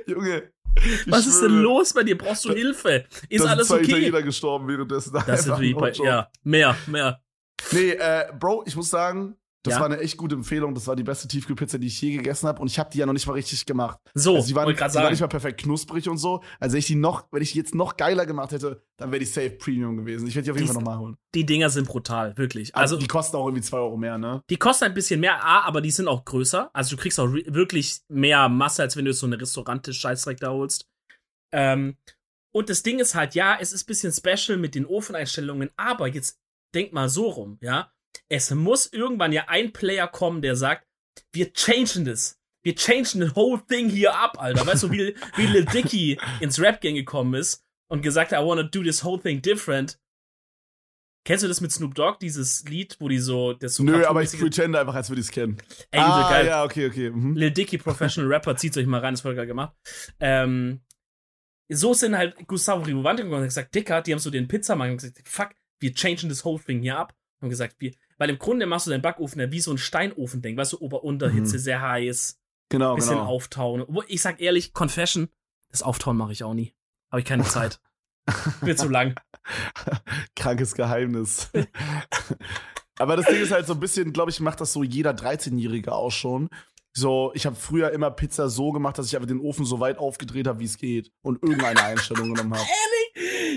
[0.08, 0.52] Junge.
[0.76, 2.18] ich was ist denn los bei dir?
[2.18, 3.06] Brauchst du Hilfe?
[3.30, 3.84] Ist alles okay?
[3.84, 5.14] Italiener gestorben währenddessen.
[5.28, 7.22] Das ist no bei, ja, mehr, mehr.
[7.72, 9.80] Nee, äh, Bro, ich muss sagen, das Ja?
[9.82, 10.74] war eine echt gute Empfehlung.
[10.74, 12.62] Das war die beste Tiefkühlpizza, die ich je gegessen habe.
[12.62, 14.00] Und ich habe die ja noch nicht mal richtig gemacht.
[14.14, 15.14] So, also die waren, wollte gerade die waren sagen.
[15.14, 16.42] nicht mal perfekt knusprig und so.
[16.62, 19.20] Also wenn ich die noch, wenn ich die jetzt noch geiler gemacht hätte, dann wäre
[19.20, 20.28] die safe Premium gewesen.
[20.28, 21.18] Ich werde die auf jeden Die Fall nochmal holen.
[21.36, 22.74] Die Dinger sind brutal, wirklich.
[22.74, 24.42] Also Also, die kosten auch irgendwie 2 Euro mehr, ne?
[24.50, 26.70] Die kosten ein bisschen mehr, A, aber die sind auch größer.
[26.74, 30.88] Also du kriegst auch wirklich mehr Masse, als wenn du so eine Restaurante-Scheißdreck da holst.
[31.52, 31.98] Ähm,
[32.52, 36.08] und das Ding ist halt, ja, es ist ein bisschen special mit den Ofeneinstellungen, aber
[36.08, 36.40] jetzt
[36.74, 37.92] denk mal so rum, ja.
[38.28, 40.88] Es muss irgendwann ja ein Player kommen, der sagt,
[41.32, 42.40] wir changen das.
[42.64, 44.66] Wir changen the whole thing hier ab, Alter.
[44.68, 48.64] Weißt du, wie, wie Lil Dicky ins Rap-Game gekommen ist und gesagt hat, I wanna
[48.64, 50.00] do this whole thing different.
[51.26, 54.24] Kennst du das mit Snoop Dogg, dieses Lied, wo die so, das so Nö, aber
[54.24, 55.58] ich pretende einfach, als würde ich es kennen.
[55.92, 56.48] Ey, ah, geil.
[56.48, 57.10] ja, okay, okay.
[57.12, 57.36] Mhm.
[57.36, 59.76] Lil Dicky, Professional Rapper, zieht euch mal rein, das wurde gerade gemacht.
[60.20, 60.82] Ähm,
[61.72, 64.98] so sind halt Gustavo Rivovante gekommen und hat gesagt, Dicker, die haben so den Pizzamann
[64.98, 65.50] gesagt, fuck,
[65.80, 67.14] wir changen this whole thing hier ab.
[67.42, 70.58] Haben gesagt, wir, weil im Grunde machst du deinen Backofen ja wie so ein Steinofen-Ding,
[70.58, 71.60] weißt du, Ober-Unterhitze, Mhm.
[71.60, 72.38] sehr heiß,
[72.70, 73.26] Genau, bisschen genau.
[73.28, 73.86] auftauen.
[74.08, 75.30] Ich sag ehrlich, Confession,
[75.72, 76.74] das Auftauen mache ich auch nie.
[77.12, 77.80] Habe ich keine Zeit.
[78.62, 79.16] Wird zu lang.
[80.36, 81.50] Krankes Geheimnis.
[83.00, 85.94] aber das Ding ist halt so ein bisschen, glaube ich, macht das so jeder 13-Jährige
[85.94, 86.50] auch schon.
[86.92, 89.98] So, ich habe früher immer Pizza so gemacht, dass ich einfach den Ofen so weit
[89.98, 92.68] aufgedreht habe, wie es geht und irgendeine Einstellung genommen habe.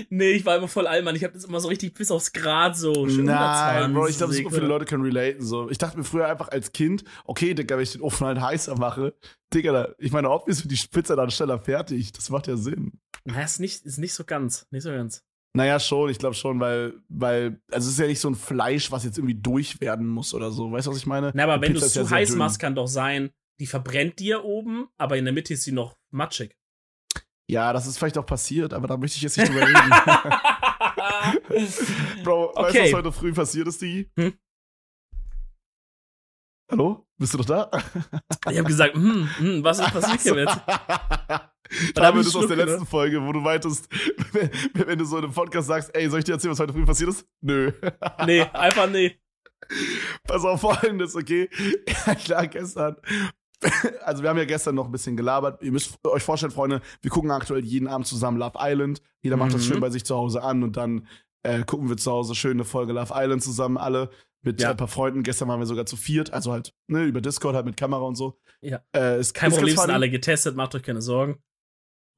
[0.09, 1.15] Nee, ich war immer voll Allmann.
[1.15, 3.07] Ich habe das immer so richtig bis aufs Grad so.
[3.07, 5.43] schön Nein, Bro, ich glaube, 120 super viele Leute können relaten.
[5.43, 5.69] So.
[5.69, 8.77] Ich dachte mir früher einfach als Kind, okay, Digga, wenn ich den Ofen halt heißer
[8.77, 9.13] mache,
[9.53, 12.11] Digga, ich meine, obviously wird die Pizza dann schneller fertig.
[12.11, 12.93] Das macht ja Sinn.
[13.25, 14.67] Na, ist nicht, ist nicht so ganz.
[14.71, 15.23] Nicht so ganz.
[15.55, 18.91] Naja, schon, ich glaube schon, weil, weil, also es ist ja nicht so ein Fleisch,
[18.91, 20.71] was jetzt irgendwie durch werden muss oder so.
[20.71, 21.31] Weißt du, was ich meine?
[21.35, 23.29] Na, aber Die wenn du es ist ja zu sehr heiß machst, kann doch sein,
[23.59, 26.57] die verbrennt dir oben, aber in der Mitte ist sie noch matschig.
[27.49, 29.73] Ja, das ist vielleicht auch passiert, aber da möchte ich jetzt nicht drüber reden.
[32.23, 32.83] Bro, weißt du, Okay.
[32.85, 34.09] was heute früh passiert ist, Digi?
[34.17, 34.33] Hm?
[36.71, 37.05] Hallo?
[37.17, 37.69] Bist du noch da?
[38.49, 40.57] ich habe gesagt, hm, hm, was ist passiert hier jetzt?
[40.65, 43.87] Da hab haben ich wir das aus der letzten Folge, wo du meintest,
[44.31, 44.49] wenn,
[44.87, 46.85] wenn du so in einem Podcast sagst, ey, soll ich dir erzählen, was heute früh
[46.85, 47.27] passiert ist?
[47.41, 47.71] Nö.
[48.25, 49.19] Nee, einfach nee.
[50.27, 51.49] Pass auf folgendes, okay?
[52.05, 52.95] Ja, klar, gestern.
[54.03, 55.61] Also, wir haben ja gestern noch ein bisschen gelabert.
[55.61, 59.01] Ihr müsst euch vorstellen, Freunde, wir gucken aktuell jeden Abend zusammen Love Island.
[59.21, 59.73] Jeder macht das Mhm.
[59.73, 61.07] schön bei sich zu Hause an und dann
[61.45, 64.09] äh, gucken wir zu Hause schön eine Folge Love Island zusammen, alle
[64.43, 64.71] mit Ja.
[64.71, 65.23] ein paar Freunden.
[65.23, 68.15] Gestern waren wir sogar zu viert, also halt ne, über Discord, halt mit Kamera und
[68.15, 68.39] so.
[68.61, 68.81] Ja.
[68.95, 71.37] Äh, ist, Kein ist Problem, sind alle getestet, macht euch keine Sorgen.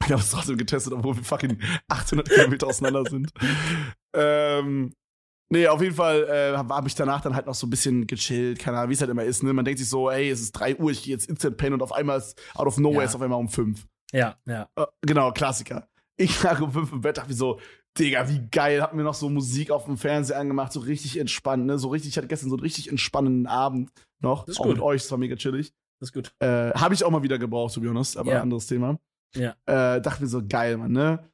[0.06, 3.32] Wir haben es trotzdem getestet, obwohl wir fucking 800 Kilometer auseinander sind.
[4.16, 4.94] Ähm,
[5.56, 8.06] nee, auf jeden Fall äh, habe hab ich danach dann halt noch so ein bisschen
[8.08, 9.44] gechillt, keine Ahnung, wie es halt immer ist.
[9.44, 9.54] Ne?
[9.54, 11.82] Man denkt sich so, ey, es ist 3 Uhr, ich gehe jetzt instant pennen und
[11.82, 13.06] auf einmal ist out of nowhere Ja.
[13.10, 13.86] ist auf einmal um 5.
[14.12, 14.70] Ja, ja.
[14.76, 15.88] Äh, genau, Klassiker.
[16.18, 17.60] Ich lag um 5 im Bett, dachte mir so,
[17.98, 21.66] Digga, wie geil, hab mir noch so Musik auf dem Fernseher angemacht, so richtig entspannt,
[21.66, 21.78] ne?
[21.78, 24.46] So richtig, ich hatte gestern so einen richtig entspannenden Abend noch.
[24.46, 24.76] Das ist auch gut.
[24.76, 25.74] mit euch, das war mega chillig.
[26.00, 26.34] Das ist gut.
[26.40, 28.42] Äh, habe ich auch mal wieder gebraucht, to be honest, aber Ja.
[28.42, 29.00] anderes Thema.
[29.36, 29.56] Ja.
[29.66, 31.30] Äh, dachte mir so, geil, Mann, ne?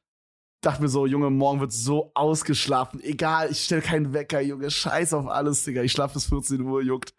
[0.62, 3.02] Dachte mir so, Junge, morgen wird so ausgeschlafen.
[3.02, 4.70] Egal, ich stell keinen Wecker, Junge.
[4.70, 5.82] Scheiß auf alles, Digga.
[5.82, 7.14] Ich schlaf bis 14 Uhr, juckt.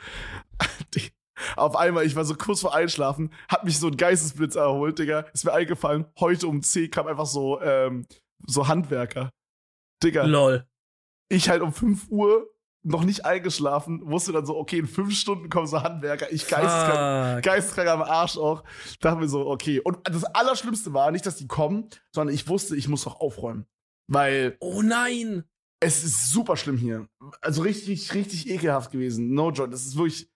[1.57, 5.25] auf einmal, ich war so kurz vor Einschlafen, hat mich so ein Geistesblitz erholt, Digga.
[5.33, 8.07] Ist mir eingefallen, heute um 10 kam einfach so, ähm,
[8.47, 9.29] so Handwerker.
[10.01, 10.65] Digga, Lol.
[11.27, 12.47] ich halt um 5 Uhr
[12.83, 16.31] noch nicht eingeschlafen, wusste dann so, okay, in 5 Stunden kommen so Handwerker.
[16.31, 17.43] Ich geisteskrank Fuck.
[17.43, 18.63] geistkrank am Arsch auch.
[18.99, 19.79] Dachte mir so, okay.
[19.79, 23.65] Und das Allerschlimmste war nicht, dass die kommen, sondern ich wusste, ich muss doch aufräumen.
[24.07, 25.45] Weil Oh nein.
[25.79, 27.07] es ist super schlimm hier.
[27.41, 29.33] Also richtig, richtig ekelhaft gewesen.
[29.33, 29.69] No joke.
[29.69, 30.29] Das ist wirklich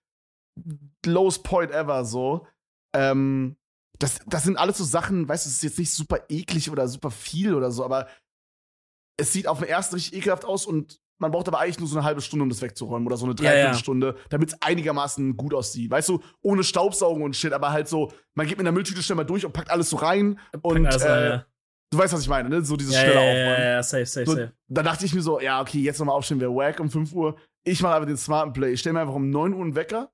[1.04, 2.46] lowest point ever so.
[2.94, 3.56] Ähm,
[3.98, 6.88] das, das sind alles so Sachen, weißt du, es ist jetzt nicht super eklig oder
[6.88, 8.08] super viel oder so, aber
[9.18, 11.96] es sieht auf den ersten richtig ekelhaft aus und man braucht aber eigentlich nur so
[11.98, 13.50] eine halbe Stunde, um das wegzuräumen oder so eine Ja, ja.
[13.52, 15.90] Dreiviertelstunde, damit es einigermaßen gut aussieht.
[15.90, 19.16] Weißt du, ohne Staubsaugen und Shit, aber halt so, man geht mit einer Mülltüte schnell
[19.16, 21.44] mal durch und packt alles so rein und also, äh, ja.
[21.90, 22.62] du weißt, was ich meine, ne?
[22.64, 23.62] So dieses Ja, schnelle ja, Aufräumen.
[23.64, 24.52] ja, ja, safe, safe, So, safe.
[24.68, 27.36] da dachte ich mir so, ja, okay, jetzt nochmal aufstehen wäre wack um 5 Uhr.
[27.64, 28.72] Ich mache einfach den smarten Play.
[28.72, 30.10] Ich stelle mir einfach um 9 Uhr einen Wecker,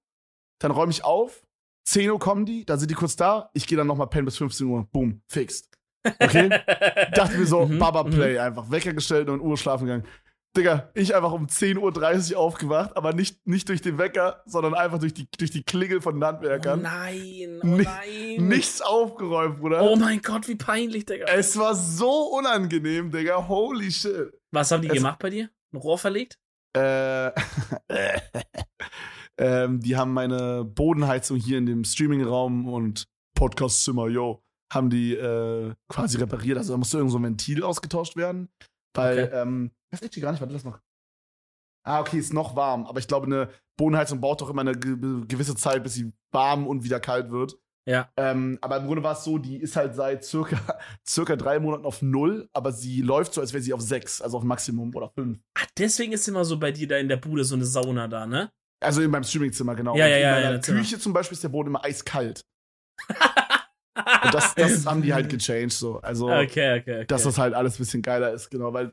[0.61, 1.43] dann räume ich auf,
[1.87, 4.38] 10 Uhr kommen die, dann sind die kurz da, ich gehe dann nochmal pennen bis
[4.38, 4.88] 15 Uhr.
[4.90, 5.69] Boom, fixed.
[6.19, 6.49] Okay?
[7.14, 8.11] Dachte mir so, Mhm, Baba mhm.
[8.11, 8.71] Play einfach.
[8.71, 10.05] Wecker gestellt und Uhr schlafen gegangen.
[10.57, 14.99] Digga, ich einfach um 10.30 Uhr aufgewacht, aber nicht, nicht durch den Wecker, sondern einfach
[14.99, 18.49] durch die, durch die Klingel von den Oh nein, oh Ni- nein.
[18.49, 19.83] Nichts aufgeräumt, Bruder.
[19.83, 21.27] Oh mein Gott, wie peinlich, Digga.
[21.27, 23.49] Es war so unangenehm, Digga.
[23.49, 24.33] Holy shit.
[24.53, 25.51] Was haben die es- gemacht bei dir?
[25.73, 26.38] Ein Rohr verlegt?
[26.77, 27.29] Äh,
[29.38, 33.05] ähm, die haben meine Bodenheizung hier in dem Streamingraum und
[33.37, 36.59] Podcastzimmer, yo, haben die äh, quasi repariert.
[36.59, 38.49] Also da musste irgend so ein Ventil ausgetauscht werden.
[38.97, 39.37] Weil, Okay.
[39.43, 40.81] ähm, das ist gar nicht, warte, lass noch.
[41.87, 42.87] Ah, okay, ist noch warm.
[42.87, 46.67] Aber ich glaube, eine Bodenheizung braucht doch immer eine ge gewisse Zeit, bis sie warm
[46.67, 47.59] und wieder kalt wird.
[47.87, 48.09] Ja.
[48.17, 50.57] Ähm, aber im Grunde war es so, die ist halt seit circa,
[51.07, 54.39] circa drei Monaten auf null, aber sie läuft so, als wäre sie auf sechs, also
[54.39, 55.39] auf Maximum oder fünf.
[55.55, 58.27] Ach, deswegen ist immer so bei dir da in der Bude so eine Sauna da,
[58.27, 58.51] ne?
[58.81, 59.97] Also in meinem Streamingzimmer, genau.
[59.97, 60.81] Ja, Und ja, in ja, meiner ja, Zimmer.
[60.81, 62.45] Küche zum Beispiel ist der Boden immer eiskalt.
[64.25, 66.01] Und das, das haben die halt gechanged, so.
[66.01, 67.07] Also, Okay, okay, okay.
[67.07, 68.93] dass das halt alles ein bisschen geiler ist, genau, weil,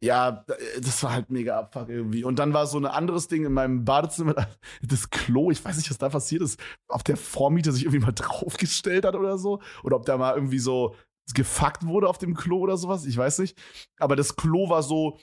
[0.00, 0.44] ja,
[0.80, 2.22] das war halt mega abfuck irgendwie.
[2.24, 4.34] Und dann war so ein anderes Ding in meinem Badezimmer,
[4.82, 8.12] das Klo, ich weiß nicht, was da passiert ist, ob der Vormieter sich irgendwie mal
[8.14, 10.94] draufgestellt hat oder so, oder ob da mal irgendwie so
[11.34, 13.58] gefuckt wurde auf dem Klo oder sowas, ich weiß nicht.
[13.98, 15.18] Aber das Klo war so,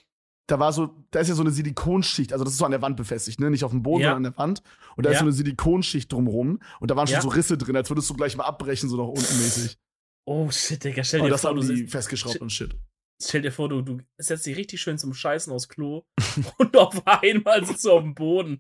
[0.48, 2.82] da war so, da ist ja so eine Silikonschicht, also das ist so an der
[2.82, 3.50] Wand befestigt, ne?
[3.50, 4.10] Nicht auf dem Boden, Ja.
[4.14, 4.64] sondern an der Wand.
[4.98, 5.20] Und da ist Ja.
[5.20, 7.22] so eine Silikonschicht drumrum und da waren schon Ja.
[7.22, 9.78] so Risse drin, als würdest du gleich mal abbrechen, so nach unten mäßig.
[10.26, 12.76] Oh shit, Digga, stell Und dir das vor, haben du die festgeschraubt und shit.
[13.28, 16.04] Stell dir vor, du, du setzt dich richtig schön zum Scheißen aufs Klo
[16.58, 18.60] und auf einmal sitzt du auf dem Boden.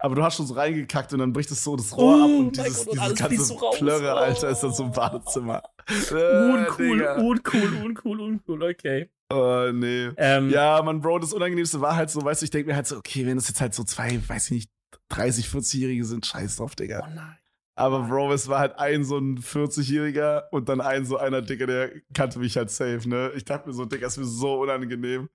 [0.00, 2.38] Aber du hast schon so reingekackt und dann bricht es so das Rohr ab Oh
[2.38, 3.70] und mein dieses, Gott, und dieses ganze so.
[3.78, 4.16] Plörre, Oh.
[4.18, 5.62] Alter, ist dann so im Badezimmer.
[6.10, 6.14] Äh,
[6.50, 7.16] Uncool, Digga.
[7.18, 9.10] uncool, uncool, uncool, okay.
[9.30, 10.08] Oh, nee.
[10.16, 12.86] Ähm, Ja, Mann, Bro, das Unangenehmste war halt so, weißt du, ich denke mir halt
[12.86, 14.70] so, okay, wenn das jetzt halt so zwei, weiß ich nicht,
[15.10, 17.04] 30, 40-Jährige sind, scheiß drauf, Digga.
[17.06, 17.36] Oh nein.
[17.76, 21.66] Aber Bro, es war halt ein so ein 40-Jähriger und dann ein so einer Dicker,
[21.66, 23.32] der kannte mich halt safe, ne?
[23.34, 25.28] Ich dachte mir so, Dicker, ist mir so unangenehm.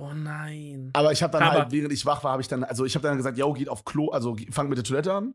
[0.00, 0.90] Oh nein.
[0.94, 2.94] Aber ich habe dann Aber- halt, während ich wach war, habe ich dann, also ich
[2.94, 5.34] habe dann gesagt, yo, geht auf Klo, also fang mit der Toilette an.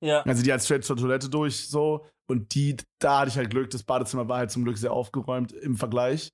[0.00, 0.22] Ja.
[0.22, 2.06] Also die halt straight zur Toilette durch, so.
[2.30, 5.50] Und die, da hatte ich halt Glück, das Badezimmer war halt zum Glück sehr aufgeräumt
[5.52, 6.30] im Vergleich.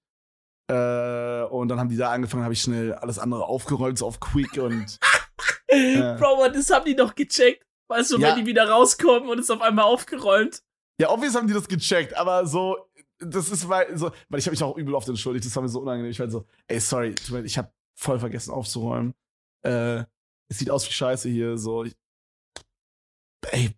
[0.70, 4.20] Äh, und dann haben die da angefangen, habe ich schnell alles andere aufgeräumt, so auf
[4.20, 4.98] Quick und.
[5.70, 6.14] Ja.
[6.18, 7.63] Bro, das haben die doch gecheckt.
[7.88, 8.28] Weißt du, Ja.
[8.28, 10.62] wenn die wieder rauskommen und es auf einmal aufgeräumt.
[11.00, 12.78] Ja, obvious haben die das gecheckt, aber so,
[13.18, 15.68] das ist weil, so, weil ich habe mich auch übel oft entschuldigt, das war mir
[15.68, 16.10] so unangenehm.
[16.10, 19.14] Ich war halt so, ey, sorry, ich habe voll vergessen aufzuräumen.
[19.62, 20.04] Äh,
[20.48, 21.84] es sieht aus wie Scheiße hier, so.
[21.84, 21.94] Ich,
[23.50, 23.70] ey,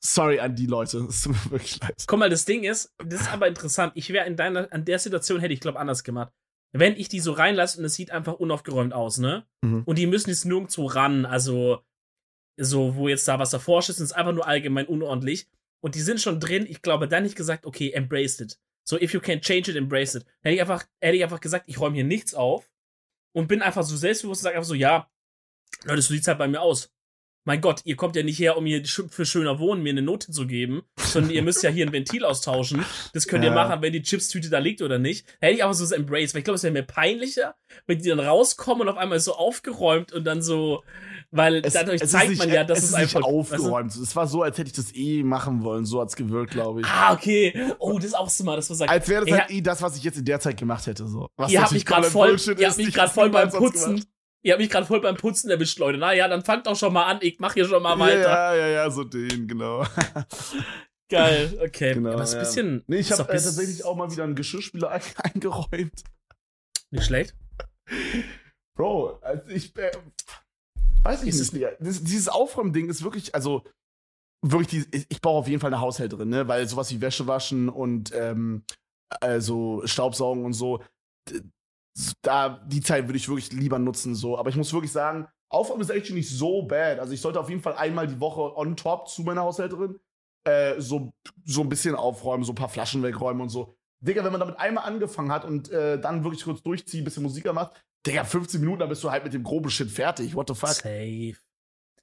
[0.00, 2.04] sorry an die Leute, es tut mir wirklich leid.
[2.06, 3.92] Guck mal, das Ding ist, das ist aber interessant.
[3.94, 6.32] Ich wäre in deiner, an der Situation hätte ich, glaube anders gemacht.
[6.74, 9.44] Wenn ich die so reinlasse und es sieht einfach unaufgeräumt aus, ne?
[9.62, 9.82] Mhm.
[9.84, 11.82] Und die müssen jetzt nirgendwo ran, also
[12.56, 15.46] so, wo jetzt da was davor ist, ist einfach nur allgemein unordentlich.
[15.80, 16.66] Und die sind schon drin.
[16.68, 18.58] Ich glaube, dann ich gesagt, okay, embrace it.
[18.84, 20.24] So, if you can change it, embrace it.
[20.42, 22.70] Hätte ich einfach, hätte ich einfach gesagt, ich räume hier nichts auf
[23.32, 25.08] und bin einfach so selbstbewusst und sage einfach so, ja,
[25.84, 26.90] Leute, so sieht's halt bei mir aus.
[27.44, 30.30] Mein Gott, ihr kommt ja nicht her, um mir für schöner Wohnen mir eine Note
[30.30, 32.84] zu geben, sondern ihr müsst ja hier ein Ventil austauschen.
[33.14, 33.54] Das könnt ihr Ja.
[33.56, 35.26] machen, wenn die Chipstüte da liegt oder nicht.
[35.40, 37.98] Da hätte ich einfach so das Embrace, weil ich glaube, es wäre mir peinlicher, wenn
[38.00, 40.84] die dann rauskommen und auf einmal so aufgeräumt und dann so,
[41.34, 43.64] weil dadurch ist zeigt nicht- man ja, dass es es, ist einfach nicht weißt du?
[43.64, 43.96] aufgeräumt.
[43.96, 45.84] Es war so, als hätte ich das eh machen wollen.
[45.86, 46.86] So hat's gewirkt, glaube ich.
[46.86, 47.72] Ah, okay.
[47.78, 48.90] Oh, das ist auch smart, dass man sagt.
[48.90, 51.06] Als wäre das halt eh das, was ich jetzt in der Zeit gemacht hätte.
[51.08, 51.28] So.
[51.36, 52.72] Was ihr habt mich gerade voll, Bullshit ihr ist.
[52.72, 54.04] habt mich Ich gerade voll beim Putzen,
[54.42, 55.98] ihr habt mich gerade voll beim Putzen erwischt, Leute.
[55.98, 57.18] Na ja, dann fangt doch schon mal an.
[57.22, 58.20] Ich mach hier schon mal weiter.
[58.28, 59.84] Ja, ja, ja, so den, genau.
[61.10, 61.94] Geil, okay.
[61.94, 62.84] Genau, Aber es ist ein bisschen.
[62.86, 65.02] Nee, ich ist habe äh, tatsächlich auch mal wieder einen Geschirrspüler ein-
[65.34, 66.04] eingeräumt.
[66.90, 67.34] Nicht schlecht.
[68.76, 69.90] Bro, also ich äh,
[71.02, 71.66] weiß ich Ist nicht.
[71.80, 73.64] Das, dieses Aufräumen-Ding ist wirklich, also
[74.42, 76.48] wirklich, die, ich brauche auf jeden Fall eine Haushälterin, ne?
[76.48, 78.64] Weil sowas wie Wäsche waschen und ähm,
[79.20, 80.82] also Staubsaugen und so,
[82.22, 84.38] da die Zeit würde ich wirklich lieber nutzen, so.
[84.38, 86.98] Aber ich muss wirklich sagen, Aufräumen ist actually nicht so bad.
[86.98, 90.00] Also ich sollte auf jeden Fall einmal die Woche on top zu meiner Haushälterin
[90.44, 91.12] äh, so,
[91.44, 93.74] so ein bisschen aufräumen, so ein paar Flaschen wegräumen und so.
[94.00, 97.22] Digga, wenn man damit einmal angefangen hat und äh, dann wirklich kurz durchzieht, ein bisschen
[97.22, 100.34] Musik macht, Digga, 15 Minuten, dann bist du halt mit dem groben Shit fertig.
[100.34, 100.70] What the fuck?
[100.70, 101.36] Safe.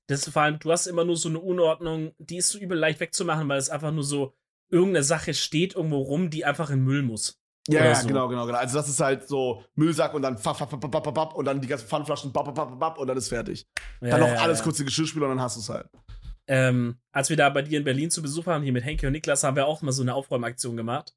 [0.07, 2.77] Das ist vor allem, du hast immer nur so eine Unordnung, die ist so übel
[2.77, 4.33] leicht wegzumachen, weil es einfach nur so
[4.69, 7.39] irgendeine Sache steht irgendwo rum, die einfach in Müll muss.
[7.67, 8.07] Ja, ja, so.
[8.07, 8.57] genau, genau, genau.
[8.57, 11.61] Also das ist halt so Müllsack und dann fapp, fapp, fapp, fapp, fapp, und dann
[11.61, 13.67] die ganzen Pfannflaschen bapp, bapp, bapp, bapp, und dann ist fertig.
[14.01, 14.63] Ja, dann noch ja, alles ja.
[14.63, 15.87] kurz in Geschirrspüler und dann hast du es halt.
[16.51, 19.13] Ähm, als wir da bei dir in Berlin zu Besuch waren, hier mit Henke und
[19.13, 21.15] Niklas, haben wir auch mal so eine Aufräumaktion gemacht.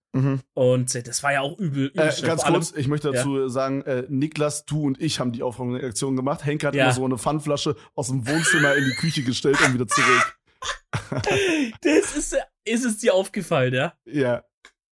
[0.53, 1.87] Und äh, das war ja auch übel.
[1.87, 5.33] übel Äh, ganz allem- kurz, ich möchte dazu sagen, äh, Niklas, du und ich haben
[5.33, 6.45] die Aufräumaktion gemacht.
[6.45, 6.85] Henke hat Ja.
[6.85, 10.39] immer so eine Pfannflasche aus dem Wohnzimmer in die Küche gestellt und wieder zurück.
[11.81, 13.95] Das ist, ist es dir aufgefallen, ja?
[14.05, 14.45] Ja.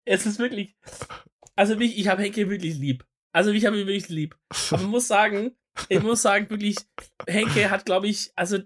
[0.04, 0.76] Es ist wirklich.
[1.56, 3.04] Also mich, ich habe Henke wirklich lieb.
[3.32, 4.36] Also ich habe ihn wirklich lieb.
[4.70, 5.52] Aber man muss sagen,
[5.88, 6.76] ich muss sagen, wirklich,
[7.26, 8.58] Henke hat, glaube ich, also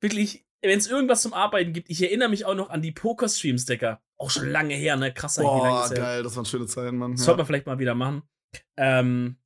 [0.00, 3.64] wirklich, wenn es irgendwas zum Arbeiten gibt, ich erinnere mich auch noch an die Poker-Streams,
[3.66, 4.00] Digga.
[4.18, 5.12] Auch schon lange her, ne?
[5.14, 5.96] Krasser, wie lange Boah, her.
[5.96, 7.12] geil, das waren schöne Zeiten, Mann.
[7.12, 7.26] Das Ja.
[7.26, 8.22] sollte man vielleicht mal wieder machen.
[8.76, 9.36] Ähm,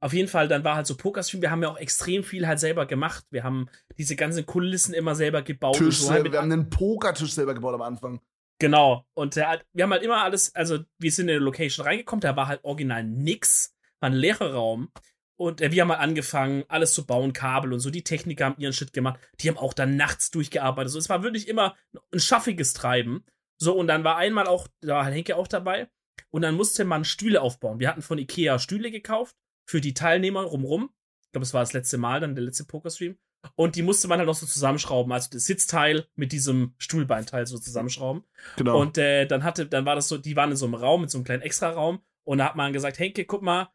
[0.00, 1.42] auf jeden Fall, dann war halt so Pokerstream.
[1.42, 3.24] Wir haben ja auch extrem viel halt selber gemacht.
[3.30, 5.76] Wir haben diese ganzen Kulissen immer selber gebaut.
[5.76, 6.10] Tisch so.
[6.10, 8.20] Halt selber, wir haben einen Pokertisch selber gebaut am Anfang.
[8.60, 9.06] Genau.
[9.14, 12.34] Und hat- wir haben halt immer alles, also wir sind in eine Location reingekommen, da
[12.36, 14.90] war halt original nix, war ein leerer Raum.
[15.38, 17.90] Und äh, wir haben halt angefangen, alles zu bauen, Kabel und so.
[17.90, 19.20] Die Techniker haben ihren Shit gemacht.
[19.40, 20.92] Die haben auch dann nachts durchgearbeitet.
[20.92, 21.76] So, es war wirklich immer
[22.12, 23.24] ein schaffiges Treiben.
[23.56, 25.88] So, und dann war einmal auch, da war Henke auch dabei.
[26.30, 27.78] Und dann musste man Stühle aufbauen.
[27.78, 30.90] Wir hatten von Ikea Stühle gekauft für die Teilnehmer rumrum.
[31.22, 33.16] Ich glaube, es war das letzte Mal, dann der letzte Pokerstream.
[33.54, 35.12] Und die musste man halt auch so zusammenschrauben.
[35.12, 38.24] Also das Sitzteil mit diesem Stuhlbeinteil so zusammenschrauben.
[38.56, 38.80] Genau.
[38.80, 41.10] Und äh, dann hatte, dann war das so, die waren in so einem Raum, mit
[41.10, 42.02] so einem kleinen Extra-Raum.
[42.24, 43.68] Und da hat man gesagt, Henke, guck mal,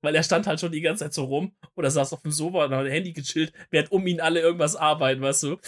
[0.00, 2.64] weil er stand halt schon die ganze Zeit so rum oder saß auf dem Sofa
[2.64, 5.58] und hat ein Handy gechillt, während um ihn alle irgendwas arbeiten, weißt du.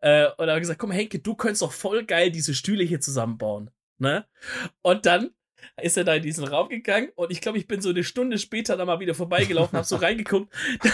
[0.00, 3.00] Äh, und er hat gesagt, mal, Henke, du könntest doch voll geil diese Stühle hier
[3.00, 3.70] zusammenbauen.
[3.98, 4.26] Ne?
[4.82, 5.30] Und dann
[5.80, 8.38] ist er da in diesen Raum gegangen und ich glaube, ich bin so eine Stunde
[8.38, 10.52] später dann mal wieder vorbeigelaufen, hab so reingeguckt.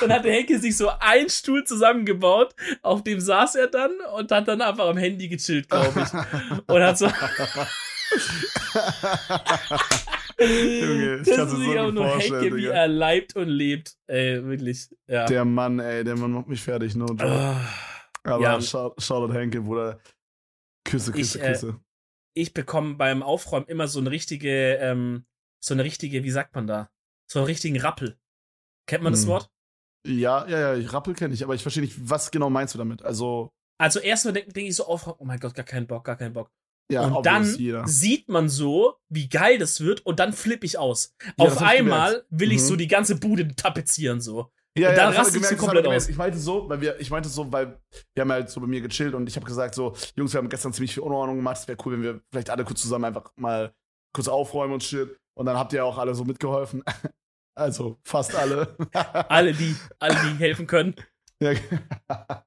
[0.00, 4.48] Dann hatte Henke sich so einen Stuhl zusammengebaut, auf dem saß er dann und hat
[4.48, 6.12] dann einfach am Handy gechillt, glaube ich.
[6.66, 7.08] Und hat so.
[10.38, 13.96] Junge, ich das ist sich auch nur Henke, wie er leibt und lebt.
[14.06, 14.88] Ey, wirklich.
[15.06, 15.26] Ja.
[15.26, 17.24] Der Mann, ey, der Mann macht mich fertig, no joke.
[17.26, 17.60] Ah.
[18.24, 18.60] Aber ja.
[18.60, 19.98] Shoutout Henke, Bruder.
[20.84, 21.80] Küsse, Küsse, Ich, äh, Küsse.
[22.34, 25.24] ich bekomme beim Aufräumen immer so eine richtige, ähm,
[25.62, 26.90] so eine richtige, wie sagt man da?
[27.30, 28.18] So einen richtigen Rappel.
[28.86, 29.28] Kennt man das Hm.
[29.28, 29.50] Wort?
[30.06, 32.78] Ja, ja, ja, ich Rappel kenne ich, aber ich verstehe nicht, was genau meinst du
[32.78, 33.02] damit?
[33.02, 36.16] Also, Also erstmal denke denk ich so auf, oh mein Gott, gar keinen Bock, gar
[36.16, 36.50] keinen Bock.
[36.90, 37.86] Ja, und dann jeder.
[37.86, 41.14] sieht man so, wie geil das wird und dann flippe ich aus.
[41.38, 42.64] Ja, Auf ich einmal will ich Mhm.
[42.66, 44.50] so die ganze Bude tapezieren so.
[44.76, 46.08] Ja, Und ja, dann hab raste ich so komplett aus.
[46.08, 47.80] Ich meinte so, weil wir, ich meinte so, weil
[48.14, 50.48] wir haben halt so bei mir gechillt und ich habe gesagt so, Jungs, wir haben
[50.48, 51.56] gestern ziemlich viel Unordnung gemacht.
[51.58, 53.72] Es wäre cool, wenn wir vielleicht alle kurz zusammen einfach mal
[54.12, 55.16] kurz aufräumen und shit.
[55.34, 56.82] Und dann habt ihr auch alle so mitgeholfen.
[57.56, 58.74] Also fast alle.
[59.28, 60.94] Alle, die, alle, die helfen können.
[61.42, 61.52] Ja.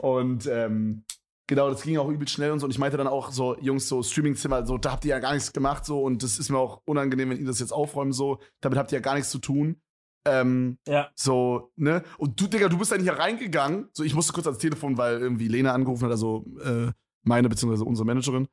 [0.00, 1.04] und ähm,
[1.48, 2.66] genau, das ging auch übel schnell und so.
[2.66, 5.34] Und ich meinte dann auch so, Jungs, so Streamingzimmer, so, da habt ihr ja gar
[5.34, 6.00] nichts gemacht so.
[6.02, 8.38] Und das ist mir auch unangenehm, wenn ihr das jetzt aufräumen so.
[8.60, 9.80] Damit habt ihr ja gar nichts zu tun.
[10.24, 11.10] Ähm, Ja.
[11.16, 12.04] so, ne?
[12.18, 13.88] Und du, Digga, du bist dann hier reingegangen.
[13.92, 17.84] So, ich musste kurz ans Telefon, weil irgendwie Lena angerufen hat, also äh, meine beziehungsweise
[17.84, 18.46] unsere Managerin.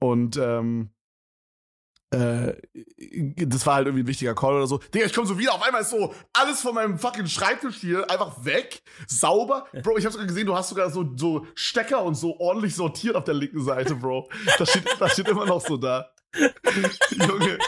[0.00, 0.90] Und ähm,
[2.10, 2.54] äh,
[3.46, 4.78] das war halt irgendwie ein wichtiger Call oder so.
[4.78, 8.10] Digga, ich komme so wieder, auf einmal ist so alles von meinem fucking Schreibtisch hier
[8.10, 9.66] einfach weg, sauber.
[9.82, 13.14] Bro, ich habe sogar gesehen, du hast sogar so, so Stecker und so ordentlich sortiert
[13.14, 14.30] auf der linken Seite, Bro.
[14.58, 16.10] Das steht, das steht immer noch so da.
[17.10, 17.58] Junge.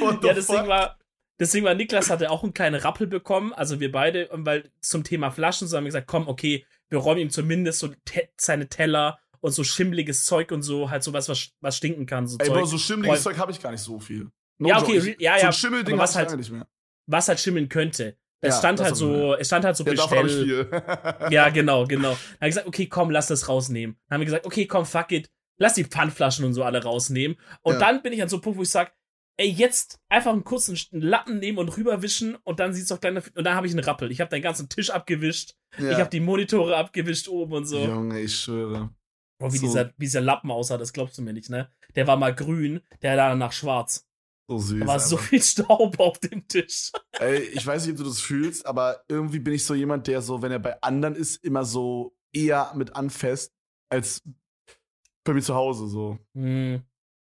[0.00, 0.68] What the Ja, deswegen fuck?
[0.68, 0.96] war,
[1.38, 5.30] deswegen war Niklas hatte auch einen kleinen Rappel bekommen, also wir beide, weil zum Thema
[5.30, 9.18] Flaschen so haben wir gesagt, komm, okay, wir räumen ihm zumindest so te seine Teller
[9.40, 12.58] und so schimmeliges Zeug und so, halt sowas, was, was stinken kann, so Ey, Zeug.
[12.58, 14.28] Bro, so schimmeliges Räum- Zeug habe ich gar nicht so viel.
[14.60, 14.98] Ja, okay.
[14.98, 16.66] Ich- ja, so ja, ein Schimmelding aber was ich halt- nicht mehr.
[17.06, 18.16] was halt schimmeln könnte.
[18.40, 20.68] Es Ja, stand halt so, es stand halt so Ja, ich Bestell.
[21.30, 22.10] Ja, genau, genau.
[22.10, 23.96] Dann haben wir gesagt, okay, komm, lass das rausnehmen.
[24.08, 27.36] Dann haben wir gesagt, okay, komm, fuck it, lass die Pfandflaschen und so alle rausnehmen.
[27.62, 27.78] Und Ja.
[27.80, 28.92] dann bin ich an so einem Punkt, wo ich sage,
[29.40, 33.44] ey, jetzt einfach einen kurzen Lappen nehmen und rüberwischen und dann sieht's doch kleiner und
[33.44, 34.10] dann habe ich einen Rappel.
[34.12, 35.90] Ich habe den ganzen Tisch abgewischt, Ja.
[35.92, 37.78] ich habe die Monitore abgewischt oben und so.
[37.84, 38.90] Junge, ich schwöre.
[39.38, 39.66] Boah, wie, so.
[39.66, 41.70] dieser, wie dieser Lappen aussah, das glaubst du mir nicht, ne?
[41.94, 44.08] Der war mal grün, der danach schwarz.
[44.48, 44.80] So süß.
[44.80, 45.28] Da war so einfach.
[45.28, 46.90] viel Staub auf dem Tisch.
[47.20, 50.22] Ey, ich weiß nicht, ob du das fühlst, aber irgendwie bin ich so jemand, der
[50.22, 53.52] so, wenn er bei anderen ist, immer so eher mit anfasst,
[53.90, 54.22] als
[55.24, 56.18] bei mir zu Hause so.
[56.34, 56.82] Hm.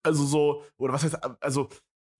[0.04, 1.70] Also so, oder was heißt, also,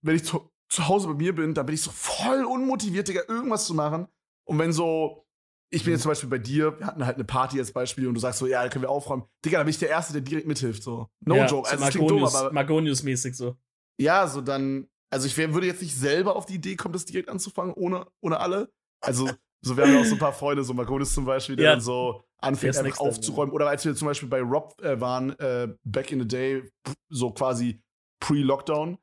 [0.02, 3.22] wenn ich zu, zu Hause bei mir bin, dann bin ich so voll unmotiviert, Digga,
[3.28, 4.06] irgendwas zu machen.
[4.44, 5.26] Und wenn so,
[5.74, 8.14] ich bin jetzt zum Beispiel bei dir, wir hatten halt eine Party als Beispiel und
[8.14, 9.24] du sagst so, ja, können wir aufräumen.
[9.44, 11.08] Digga, dann bin ich der Erste, der direkt mithilft, so.
[11.24, 11.66] No ja, joke.
[11.68, 13.56] so Also, aber Margonius-mäßig so.
[13.98, 17.06] ja, so dann, also ich wär, würde jetzt nicht selber auf die Idee kommen, das
[17.06, 18.70] direkt anzufangen, ohne, ohne alle.
[19.00, 19.30] Also,
[19.62, 21.70] so wir haben ja auch so ein paar Freunde, so Margonis zum Beispiel, der Ja.
[21.72, 23.54] dann so anfängt, einfach next level, aufzuräumen.
[23.54, 26.70] Oder als wir zum Beispiel bei Rob äh, waren, äh, back in the day,
[27.08, 27.82] so quasi
[28.20, 28.98] pre-Lockdown,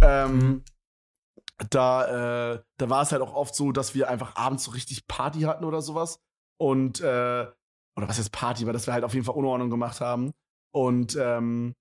[0.00, 0.64] ähm, Mhm.
[1.70, 5.06] Da, äh, da war es halt auch oft so, dass wir einfach abends so richtig
[5.06, 6.20] Party hatten oder sowas.
[6.56, 7.46] Und, äh,
[7.96, 10.32] oder was heißt Party, weil dass wir halt auf jeden Fall Unordnung gemacht haben.
[10.72, 11.74] Und ähm,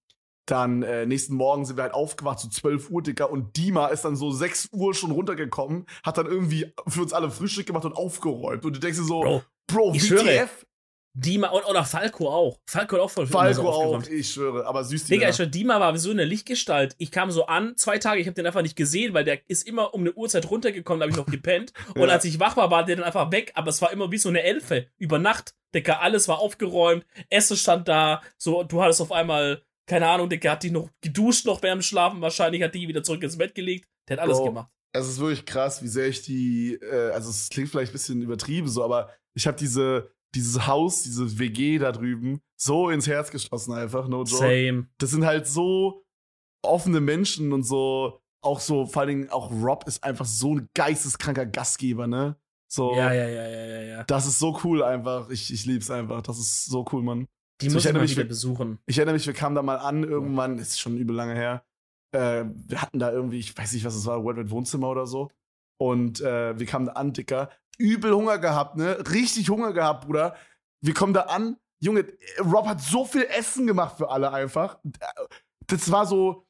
[0.48, 4.06] dann äh, nächsten Morgen sind wir halt aufgewacht, so 12 Uhr, Dicker, und Dima ist
[4.06, 7.94] dann so 6 Uhr schon runtergekommen, hat dann irgendwie für uns alle Frühstück gemacht und
[7.94, 8.66] aufgeräumt.
[8.66, 10.66] Und du denkst dir so, Bro, Bro, schwöre, WTF?
[11.13, 12.60] Dima und, oder Falco auch.
[12.67, 15.48] Falco hat auch voll Falco so auch, ich schwöre, aber süß die Digga, ich schwör,
[15.48, 16.96] Dima war so eine Lichtgestalt.
[17.00, 19.67] Ich kam so an, zwei Tage, ich habe den einfach nicht gesehen, weil der ist
[19.67, 21.74] immer um eine Uhrzeit runtergekommen, da habe ich noch gepennt.
[21.96, 22.13] Und Ja.
[22.13, 24.30] als ich wach war, war der dann einfach weg, aber es war immer wie so
[24.30, 24.88] eine Elfe.
[24.98, 30.08] Über Nacht, Digga, alles war aufgeräumt, Essen stand da, so, du hattest auf einmal, keine
[30.08, 33.24] Ahnung, Digga, hat die noch geduscht noch während dem Schlafen, wahrscheinlich hat die wieder zurück
[33.24, 33.89] ins Bett gelegt.
[34.08, 34.46] Der hat alles Bro.
[34.46, 34.70] gemacht.
[34.93, 38.22] Es ist wirklich krass, wie sehr ich die, äh, also es klingt vielleicht ein bisschen
[38.22, 43.32] übertrieben so, aber ich habe diese, dieses Haus, diese WG da drüben so ins Herz
[43.32, 44.38] geschlossen einfach, no joke.
[44.38, 44.88] Same.
[44.98, 46.04] Das sind halt so
[46.63, 50.70] offene Menschen und so, auch so, vor allen Dingen auch Rob ist einfach so ein
[50.76, 52.36] geisteskranker Gastgeber, ne?
[52.70, 54.04] So, Ja, ja, ja, ja, ja, ja.
[54.04, 55.30] das ist so cool einfach.
[55.30, 56.22] Ich, ich lieb's einfach.
[56.22, 57.28] Das ist so cool, Mann.
[57.62, 58.80] Die So, muss ich mich, wieder wir- besuchen.
[58.86, 61.63] Ich erinnere mich, wir kamen da mal an irgendwann, ist schon übel lange her.
[62.13, 65.08] Äh, wir hatten da irgendwie, ich weiß nicht, was es war, World Wide Wohnzimmer oder
[65.08, 65.32] so.
[65.80, 67.50] Und äh, wir kamen da an, Dicker.
[67.78, 68.98] Übel Hunger gehabt, ne?
[69.12, 70.36] Richtig Hunger gehabt, Bruder.
[70.82, 71.58] Wir kommen da an.
[71.80, 72.06] Junge,
[72.40, 74.80] Rob hat so viel Essen gemacht für alle einfach.
[75.68, 76.46] Das war so,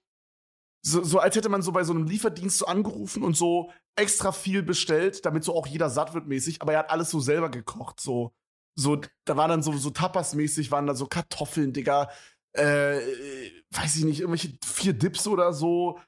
[0.82, 4.32] so, so als hätte man so bei so einem Lieferdienst so angerufen und so extra
[4.32, 6.62] viel bestellt, damit so auch jeder satt wird mäßig.
[6.62, 8.34] Aber er hat alles so selber gekocht, so.
[8.80, 12.12] So, da waren dann so, so Tapas-mäßig, waren da so Kartoffeln, Digga,
[12.54, 13.00] äh,
[13.72, 16.00] weiß ich nicht, irgendwelche vier Dips oder so.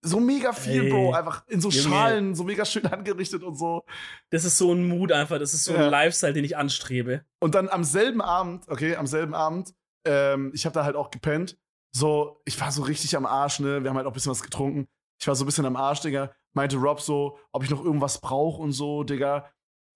[0.00, 1.12] So mega viel, Ey, Bro.
[1.12, 1.88] Einfach in so Junge.
[1.96, 3.82] Schalen, so mega schön angerichtet und so.
[4.30, 5.84] Das ist so ein Mut einfach, das ist so Ja.
[5.86, 7.24] ein Lifestyle, den ich anstrebe.
[7.40, 9.74] Und dann am selben Abend, okay, am selben Abend,
[10.06, 11.58] ähm, ich habe da halt auch gepennt.
[11.92, 13.82] So, ich war so richtig am Arsch, ne?
[13.82, 14.86] Wir haben halt auch ein bisschen was getrunken.
[15.20, 16.30] Ich war so ein bisschen am Arsch, Digga.
[16.52, 19.50] Meinte Rob so, ob ich noch irgendwas brauche und so, Digga.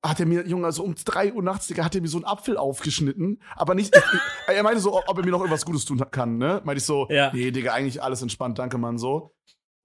[0.04, 2.24] Hat er mir, Junge, also um 3 Uhr nachts, Digga, hat er mir so einen
[2.24, 3.40] Apfel aufgeschnitten.
[3.54, 4.02] Aber nicht, ich,
[4.48, 6.60] er meinte so, ob er mir noch irgendwas Gutes tun kann, ne?
[6.64, 7.30] Meinte ich so, Ja.
[7.32, 9.32] nee, Digga, eigentlich alles entspannt, danke, Mann, so.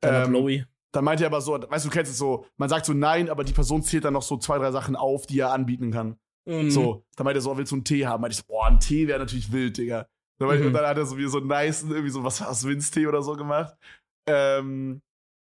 [0.02, 0.66] Dann Ähm, Blowy.
[0.94, 3.30] Dann meinte er aber so, weißt du, du kennst es so, man sagt so nein,
[3.30, 6.18] aber die Person zählt dann noch so zwei, drei Sachen auf, die er anbieten kann.
[6.46, 6.72] Mhm.
[6.72, 8.22] So, dann meinte er so, willst du einen Tee haben?
[8.22, 10.08] Meinte ich so, boah, ein Tee wäre natürlich wild, Digga.
[10.40, 10.68] Dann, meinte, Mhm.
[10.70, 13.22] und dann hat er so wie so einen nice, irgendwie so, was war's, Winstee oder
[13.22, 13.76] so gemacht.
[14.28, 15.02] Ähm,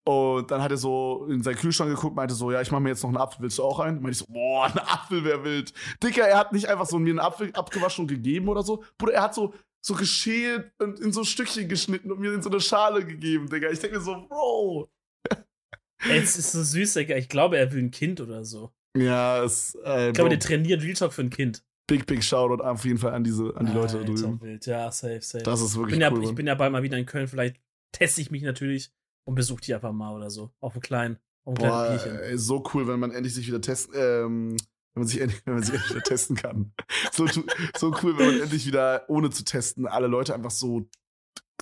[0.08, 2.90] und dann hat er so in seinen Kühlschrank geguckt, meinte so, ja, ich mache mir
[2.90, 3.98] jetzt noch einen Apfel, willst du auch einen?
[4.02, 5.74] Meinte ich so, boah, ein Apfel wäre wild.
[6.04, 8.84] Dicker, er hat nicht einfach so mir einen Apfel abgewaschen und gegeben oder so.
[8.98, 12.50] Bruder, er hat so, so geschält und in so Stückchen geschnitten und mir in so
[12.50, 13.70] eine Schale gegeben, Digga.
[13.70, 14.90] Ich denke mir so, Bro.
[16.10, 17.16] Ey, es ist so süß, Digga.
[17.16, 18.72] Ich glaube, er will ein Kind oder so.
[18.98, 21.64] Ja, es, äh, Ich glaube, der trainiert Real Talk für ein Kind.
[21.88, 24.42] big, big Shoutout auf jeden Fall an diese, an die Leute da Alter, drüben.
[24.42, 24.66] Wild.
[24.66, 25.44] Ja, safe, safe.
[25.44, 26.20] Das ist ich, wirklich bin ja, cool.
[26.22, 26.36] ich Mann.
[26.36, 27.28] bin ja bald mal wieder in Köln.
[27.28, 27.58] Vielleicht
[27.92, 28.92] teste ich mich natürlich
[29.26, 30.52] und besuche die einfach mal oder so.
[30.60, 32.20] Auf einem kleinen, auf kleinen Boah, Bierchen.
[32.20, 34.58] ey, so cool, wenn man endlich sich wieder testen, ähm,
[34.94, 36.74] wenn man sich endlich, wenn man sich endlich wieder testen kann.
[37.14, 37.28] So,
[37.78, 40.88] so cool, wenn man endlich wieder, ohne zu testen, alle Leute einfach so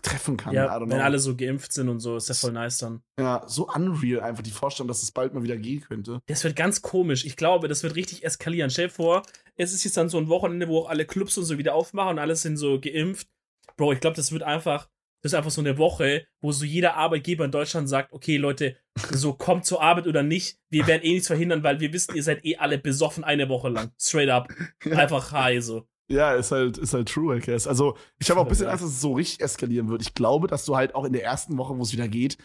[0.02, 0.54] treffen kann.
[0.54, 3.02] Ja, wenn alle so geimpft sind und so, ist ja voll nice dann.
[3.20, 6.22] ja, so unreal einfach die Vorstellung, dass es bald mal wieder gehen könnte.
[6.28, 7.26] Das wird ganz komisch.
[7.26, 8.70] Ich glaube, das wird richtig eskalieren.
[8.70, 9.24] Stell dir vor,
[9.56, 12.12] es ist jetzt dann so ein Wochenende, wo auch alle Clubs und so wieder aufmachen
[12.12, 13.28] und alle sind so geimpft.
[13.76, 14.90] Bro, ich glaube, das wird einfach,
[15.22, 18.78] das ist einfach so eine Woche, wo so jeder Arbeitgeber in Deutschland sagt, okay, Leute,
[19.12, 22.24] so kommt zur Arbeit oder nicht, wir werden eh nichts verhindern, weil wir wissen, ihr
[22.24, 23.92] seid eh alle besoffen eine Woche lang.
[24.00, 24.48] Straight up.
[24.92, 25.88] Einfach high so.
[26.12, 27.68] Ja, ist halt, ist halt true, I guess.
[27.68, 28.68] Also, ich habe auch ein bisschen.
[28.68, 30.02] Angst, dass es so richtig eskalieren wird.
[30.02, 32.38] Ich glaube, dass du halt auch in der ersten Woche, wo es wieder geht,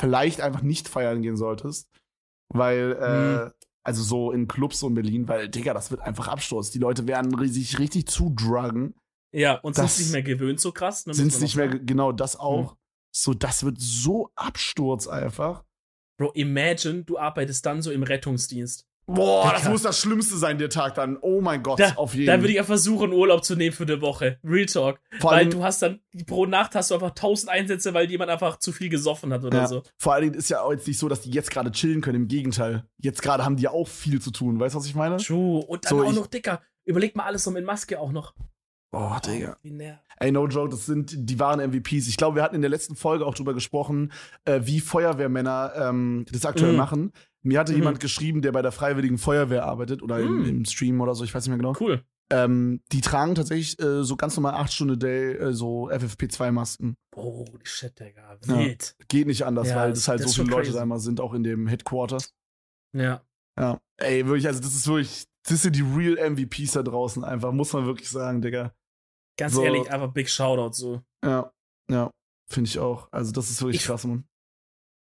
[0.00, 1.88] vielleicht einfach nicht feiern gehen solltest.
[2.48, 3.50] Weil, äh, Mhm.
[3.84, 6.70] also so in Clubs so in Berlin, weil, Digga, das wird einfach Absturz.
[6.70, 8.94] Die Leute werden sich richtig zudruggen.
[9.32, 11.06] Ja, und sind Das- nicht mehr gewöhnt so krass.
[11.06, 12.72] ne, Sind es nicht mehr, genau das auch.
[12.72, 12.76] Mhm.
[13.14, 15.64] So, das wird so Absturz einfach.
[16.18, 18.86] Bro, imagine, du arbeitest dann so im Rettungsdienst.
[19.06, 19.72] Boah, das Digga.
[19.72, 21.18] muss das Schlimmste sein, der Tag dann.
[21.20, 23.82] Oh mein Gott, Da, auf jeden da würde ich ja versuchen, Urlaub zu nehmen für
[23.82, 24.38] eine Woche.
[24.44, 25.00] Real Talk.
[25.18, 28.30] Vor weil allem, du hast dann, pro Nacht hast du einfach tausend Einsätze, weil jemand
[28.30, 29.66] einfach zu viel gesoffen hat oder Ja.
[29.66, 29.82] so.
[29.98, 32.22] vor allen Dingen ist ja auch jetzt nicht so, dass die jetzt gerade chillen können.
[32.22, 32.84] Im Gegenteil.
[32.98, 34.60] Jetzt gerade haben die ja auch viel zu tun.
[34.60, 35.16] Weißt du, was ich meine?
[35.16, 35.64] True.
[35.66, 36.62] Und dann So, auch noch dicker.
[36.84, 38.34] Überleg mal alles so mit Maske auch noch.
[38.94, 39.56] Oh, Digga.
[40.18, 42.08] Ey, no joke, das sind die wahren MVPs.
[42.08, 44.12] Ich glaube, wir hatten in der letzten Folge auch drüber gesprochen,
[44.44, 46.76] äh, wie Feuerwehrmänner ähm, das aktuell Mhm.
[46.78, 47.12] machen.
[47.42, 47.78] Mir hatte Mhm.
[47.78, 50.44] jemand geschrieben, der bei der Freiwilligen Feuerwehr arbeitet oder im, Mhm.
[50.48, 51.74] im Stream oder so, ich weiß nicht mehr genau.
[51.80, 52.02] Cool.
[52.30, 56.94] Ähm, die tragen tatsächlich äh, so ganz normal 8 Stunden Day äh, so FFP2-Masken.
[57.14, 58.38] Holy shit, Digga.
[58.46, 58.58] Ja.
[58.58, 58.94] Wild.
[59.08, 60.98] Geht nicht anders, Ja, weil das- das halt das so ist viele Leute da immer
[60.98, 62.18] sind, auch in dem Headquarter.
[62.94, 63.22] Ja.
[63.58, 63.80] Ja.
[63.98, 67.72] Ey, wirklich, also das ist wirklich, das sind die real MVPs da draußen einfach, muss
[67.72, 68.72] man wirklich sagen, Digga.
[69.38, 69.62] Ganz So.
[69.64, 71.02] ehrlich, einfach Big Shoutout so.
[71.24, 71.52] Ja,
[71.90, 72.10] ja,
[72.48, 73.08] finde ich auch.
[73.12, 74.24] Also das ist wirklich Ich- krass, Mann.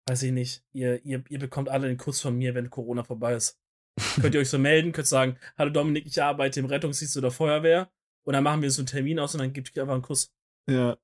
[0.08, 0.64] Weiß ich nicht.
[0.72, 3.56] Ihr, ihr, ihr bekommt alle einen Kuss von mir, wenn Corona vorbei ist.
[4.20, 7.90] könnt ihr euch so melden, könnt sagen, hallo Dominik, ich arbeite im Rettungsdienst oder Feuerwehr.
[8.24, 10.32] Und dann machen wir so einen Termin aus und dann gibt ich einfach einen Kuss.
[10.70, 10.96] Ja.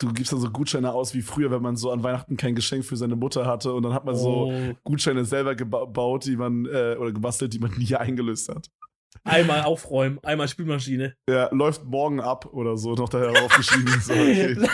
[0.00, 2.84] Du gibst dann so Gutscheine aus wie früher, wenn man so an Weihnachten kein Geschenk
[2.84, 4.74] für seine Mutter hatte und dann hat man so Oh.
[4.82, 8.68] Gutscheine selber gebaut, die man, äh, oder gebastelt, die man nie eingelöst hat.
[9.22, 11.16] Einmal aufräumen, einmal Spülmaschine.
[11.28, 14.00] Ja, läuft morgen ab oder so, noch daher aufgeschrieben.
[14.00, 14.12] so.
[14.12, 14.70] Läuft.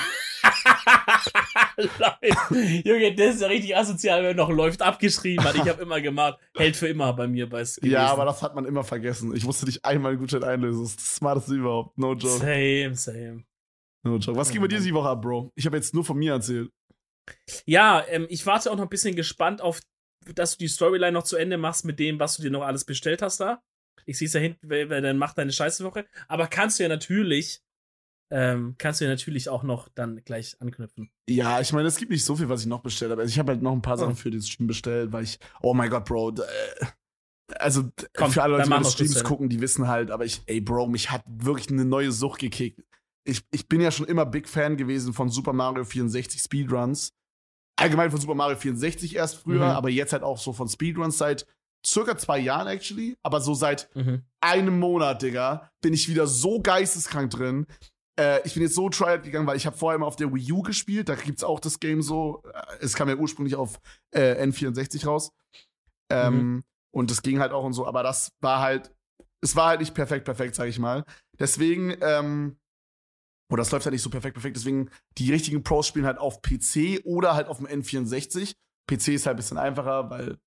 [2.87, 5.55] Junge, das ist ja richtig asozial, wenn noch läuft abgeschrieben hat.
[5.55, 8.64] Ich habe immer gemacht, hält für immer bei mir bei Ja, aber das hat man
[8.64, 9.35] immer vergessen.
[9.35, 10.83] Ich musste nicht einmal einen Gutschein einlösen.
[10.83, 11.98] Das ist das Smarteste überhaupt.
[11.98, 12.38] No joke.
[12.38, 13.44] Same, same.
[14.03, 14.38] No joke.
[14.38, 15.53] Was ging bei dir diese Woche ab, Bro?
[15.55, 16.70] Ich habe jetzt nur von mir erzählt.
[17.66, 19.81] Ja, ähm, ich warte auch noch ein bisschen gespannt auf,
[20.35, 22.85] dass du die Storyline noch zu Ende machst mit dem, was du dir noch alles
[22.85, 23.62] bestellt hast da.
[24.06, 26.06] Ich sehe es da hinten, dann macht deine scheiße Woche.
[26.28, 27.62] Aber kannst du ja natürlich,
[28.30, 31.10] ähm, kannst du ja natürlich auch noch dann gleich anknüpfen.
[31.28, 33.22] Ja, ich meine, es gibt nicht so viel, was ich noch bestellt habe.
[33.22, 34.16] Also ich habe halt noch ein paar Sachen Oh.
[34.16, 36.86] für den Stream bestellt, weil ich, oh mein Gott, Bro, äh,
[37.56, 39.24] also Komm, für alle Leute, die meine Streams Christian.
[39.26, 42.80] gucken, die wissen halt, aber ich, ey, Bro, mich hat wirklich eine neue Sucht gekickt.
[43.24, 47.12] Ich, ich bin ja schon immer Big Fan gewesen von Super Mario 64 Speedruns.
[47.76, 49.70] Allgemein von Super Mario 64 erst früher, Mhm.
[49.76, 51.46] aber jetzt halt auch so von Speedruns seit
[51.86, 53.16] circa zwei Jahren, actually.
[53.22, 54.22] Aber so seit Mhm.
[54.40, 57.66] einem Monat, Digga, bin ich wieder so geisteskrank drin.
[58.18, 60.52] Äh, ich bin jetzt so tryhard gegangen, weil ich habe vorher immer auf der Wii
[60.52, 61.08] U gespielt.
[61.08, 62.42] Da gibt's auch das Game so.
[62.52, 63.80] äh, Es kam ja ursprünglich auf
[64.12, 65.32] äh, N64 raus.
[66.10, 67.86] Ähm, Und das ging halt auch und so.
[67.86, 68.92] Aber das war halt,
[69.42, 71.04] es war halt nicht perfekt, perfekt, sag ich mal.
[71.38, 72.58] Deswegen, ähm,
[73.50, 74.56] oder es läuft halt nicht so perfekt, perfekt.
[74.56, 78.55] Deswegen, die richtigen Pros spielen halt auf PC oder halt auf dem N64.
[78.88, 80.38] PC ist halt ein bisschen einfacher, weil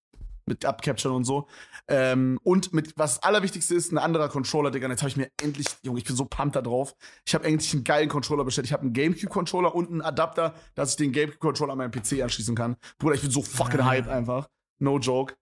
[0.45, 1.47] mit Upcapture und so.
[1.87, 4.85] Ähm, und mit, was das Allerwichtigste ist, ein anderer Controller, Digga.
[4.87, 6.95] Und Jetzt habe ich mir endlich, Junge, ich bin so pumped da drauf.
[7.25, 8.65] Ich habe endlich einen geilen Controller bestellt.
[8.67, 12.55] Ich habe einen GameCube-Controller und einen Adapter, dass ich den GameCube-Controller an meinen PC anschließen
[12.55, 12.75] kann.
[12.99, 13.91] Bruder, ich bin so fucking Ah.
[13.91, 14.49] hyped einfach.
[14.79, 15.35] No joke.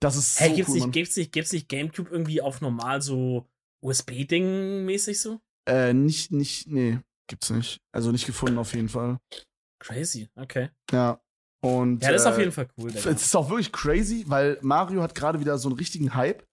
[0.00, 0.90] Das ist Hey, so gibt's, cool, nicht, Mann.
[0.92, 3.46] gibt's, nicht, gibt's nicht GameCube irgendwie auf normal so
[3.84, 5.40] USB-Ding mäßig so?
[5.68, 6.98] Äh, nicht, nicht, nee,
[7.28, 7.80] gibt's nicht.
[7.92, 9.18] Also nicht gefunden auf jeden Fall.
[9.78, 10.70] Crazy, okay.
[10.90, 11.20] Ja.
[11.62, 12.90] Und, Ja, das ist äh, auf jeden Fall cool.
[12.94, 16.44] Es ist auch wirklich crazy, weil Mario hat gerade wieder so einen richtigen Hype.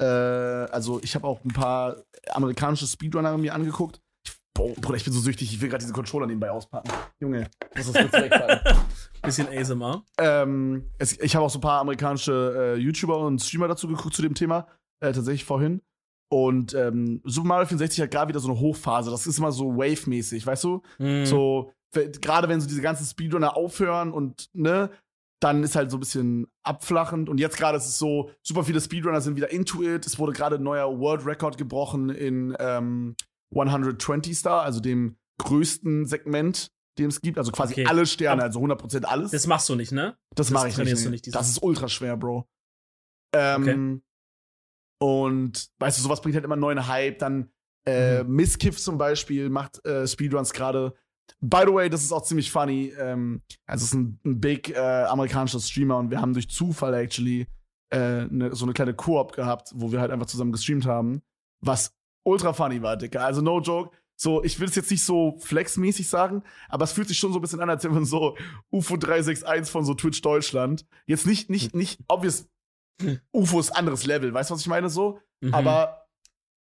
[0.00, 1.96] Äh, also ich habe auch ein paar
[2.30, 4.00] amerikanische Speedrunner mir angeguckt.
[4.24, 6.90] Ich, boah, Bruder, ich bin so süchtig, ich will gerade diesen Controller nebenbei auspacken.
[7.18, 8.60] Junge, muss das jetzt wegfallen.
[9.22, 10.04] Bisschen ASMR.
[10.18, 14.14] ähm, es, ich habe auch so ein paar amerikanische äh, YouTuber und Streamer dazu geguckt
[14.14, 14.68] zu dem Thema.
[15.00, 15.82] Äh, tatsächlich vorhin.
[16.28, 19.10] Und ähm, Super Mario 64 hat gerade wieder so eine Hochphase.
[19.10, 20.82] Das ist immer so Wave-mäßig, weißt du?
[20.98, 21.24] Mhm.
[21.26, 21.72] So,
[22.04, 24.90] gerade wenn so diese ganzen Speedrunner aufhören und, ne,
[25.40, 27.28] dann ist halt so ein bisschen abflachend.
[27.28, 30.06] Und jetzt gerade ist es so, super viele Speedrunner sind wieder into it.
[30.06, 33.16] Es wurde gerade ein neuer World Record gebrochen in ähm,
[33.54, 37.36] 120 Star, also dem größten Segment, dem es gibt.
[37.36, 37.86] Also quasi Okay.
[37.86, 39.30] alle Sterne, also 100% alles.
[39.30, 40.16] Das machst du nicht, ne?
[40.34, 41.08] Das Das mache ich nicht.
[41.10, 42.48] nicht, das ist ultra schwer, Bro.
[43.34, 44.02] Ähm,
[44.98, 47.18] Und weißt du, sowas bringt halt immer neuen Hype.
[47.18, 47.50] Dann
[47.86, 48.34] äh, Mhm.
[48.34, 50.94] Misskiff zum Beispiel macht äh, Speedruns gerade.
[51.40, 52.92] By the way, das ist auch ziemlich funny.
[52.98, 56.94] Ähm, also es ist ein, ein big äh, amerikanischer Streamer und wir haben durch Zufall
[56.94, 57.46] actually
[57.90, 61.22] äh, ne, so eine kleine Koop gehabt, wo wir halt einfach zusammen gestreamt haben,
[61.60, 63.24] was ultra funny war, Dicker.
[63.24, 63.96] Also no joke.
[64.18, 67.38] So, ich will es jetzt nicht so flexmäßig sagen, aber es fühlt sich schon so
[67.38, 68.36] ein bisschen an, als wenn man so
[68.70, 70.86] UFO 361 von so Twitch Deutschland.
[71.04, 72.48] Jetzt nicht, nicht, nicht obvious
[73.32, 75.20] UFO ist anderes Level, weißt du, was ich meine so?
[75.42, 75.52] Mhm.
[75.52, 76.08] Aber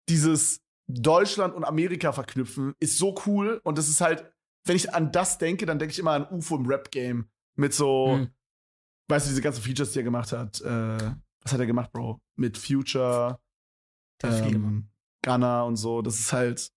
[0.08, 4.32] dieses Deutschland und Amerika verknüpfen ist so cool und das ist halt,
[4.64, 7.28] wenn ich an das denke, dann denke ich immer an UFO im Rap-Game.
[7.56, 8.30] Mit so, Mhm.
[9.08, 10.60] weißt du, diese ganzen Features, die er gemacht hat.
[10.60, 12.20] Äh, was hat er gemacht, Bro?
[12.36, 13.38] Mit Future,
[14.22, 14.88] ähm,
[15.24, 16.02] Gunner und so.
[16.02, 16.70] Das ist halt,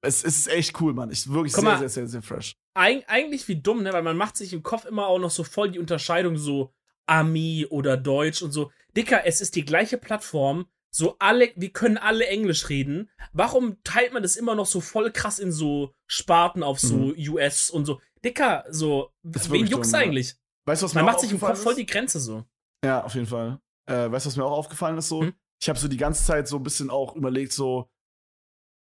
[0.00, 1.10] es, es ist echt cool, Mann.
[1.10, 1.78] Ich wirklich sehr, mal.
[1.78, 2.54] sehr, sehr, sehr fresh.
[2.74, 3.92] Eig eigentlich wie dumm, ne?
[3.92, 6.72] Weil man macht sich im Kopf immer auch noch so voll die Unterscheidung so
[7.06, 8.70] Ami oder Deutsch und so.
[8.96, 10.66] Dicker, es ist die gleiche Plattform.
[10.90, 13.10] So alle, wir können alle Englisch reden.
[13.32, 17.70] Warum teilt man das immer noch so voll krass in so Sparten auf so US
[17.70, 18.00] und so?
[18.24, 19.32] Dicker, so, Mhm.
[19.34, 20.06] Ist wen juckt's dumm, ja.
[20.06, 20.36] eigentlich?
[20.66, 22.44] Weißt du, was mir Man macht sich im Kopf voll die Grenze so.
[22.84, 23.60] Ja, auf jeden Fall.
[23.86, 25.08] Äh, weißt du, was mir auch aufgefallen ist?
[25.08, 25.34] So, Hm?
[25.62, 27.90] ich habe so die ganze Zeit so ein bisschen auch überlegt, so,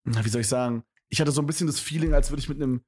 [0.06, 0.84] na, wie soll ich sagen?
[1.10, 2.84] Ich hatte so ein bisschen das Feeling, als würde ich mit einem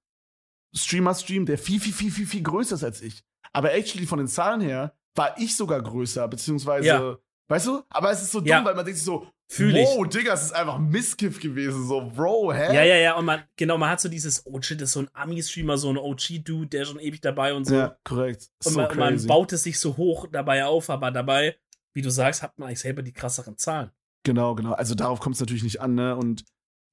[0.76, 3.24] Streamer streamen, der viel, viel, viel, viel, viel größer ist als ich.
[3.54, 7.18] Aber actually von den Zahlen her war ich sogar größer, beziehungsweise, Ja.
[7.48, 7.84] Weißt du?
[7.90, 8.66] Aber es ist so dumm, Ja.
[8.66, 9.86] weil man denkt sich so, Fühl ich.
[9.88, 11.88] wow, Digga, es ist einfach Missgift gewesen.
[11.88, 12.76] So, Bro, hä?
[12.76, 15.00] Ja, ja, ja, und man, genau, man hat so dieses, oh shit, das ist so
[15.02, 17.76] ein Ami-Streamer, so ein OG-Dude, der ist schon ewig dabei und so.
[17.76, 18.50] Ja, korrekt.
[18.66, 19.28] Und so man, man crazy.
[19.28, 21.56] baut es sich so hoch dabei auf, aber dabei,
[21.94, 23.92] wie du sagst, hat man eigentlich selber die krasseren Zahlen.
[24.26, 24.74] Genau, genau.
[24.74, 26.18] Also darauf kommt es natürlich nicht an, ne?
[26.18, 26.44] Und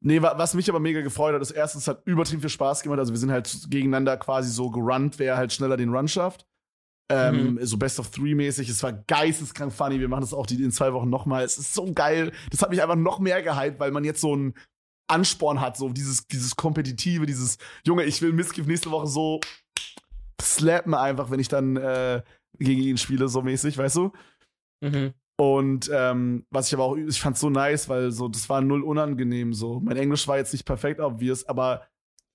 [0.00, 2.82] nee, wa- was mich aber mega gefreut hat, ist erstens es hat übertrieben viel Spaß
[2.82, 3.00] gemacht.
[3.00, 6.46] Also wir sind halt gegeneinander quasi so gerunnt, wer halt schneller den Run schafft.
[7.10, 8.68] Ähm, So Best of Three mäßig.
[8.68, 10.00] Es war geisteskrank funny.
[10.00, 11.44] Wir machen das auch die in zwei Wochen nochmal.
[11.44, 12.32] Es ist so geil.
[12.50, 14.54] Das hat mich einfach noch mehr gehypt, weil man jetzt so einen
[15.06, 19.40] Ansporn hat, so dieses, dieses Kompetitive, dieses Junge, ich will Missgift nächste Woche so
[20.40, 22.22] slappen einfach, wenn ich dann äh,
[22.58, 24.12] gegen ihn spiele, so mäßig, weißt du?
[24.82, 25.12] Mhm.
[25.36, 28.82] Und ähm, was ich aber auch, ich fand's so nice, weil so, das war null
[28.82, 29.80] unangenehm so.
[29.80, 31.86] Mein Englisch war jetzt nicht perfekt, obvious, aber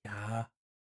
[0.04, 0.48] Ja.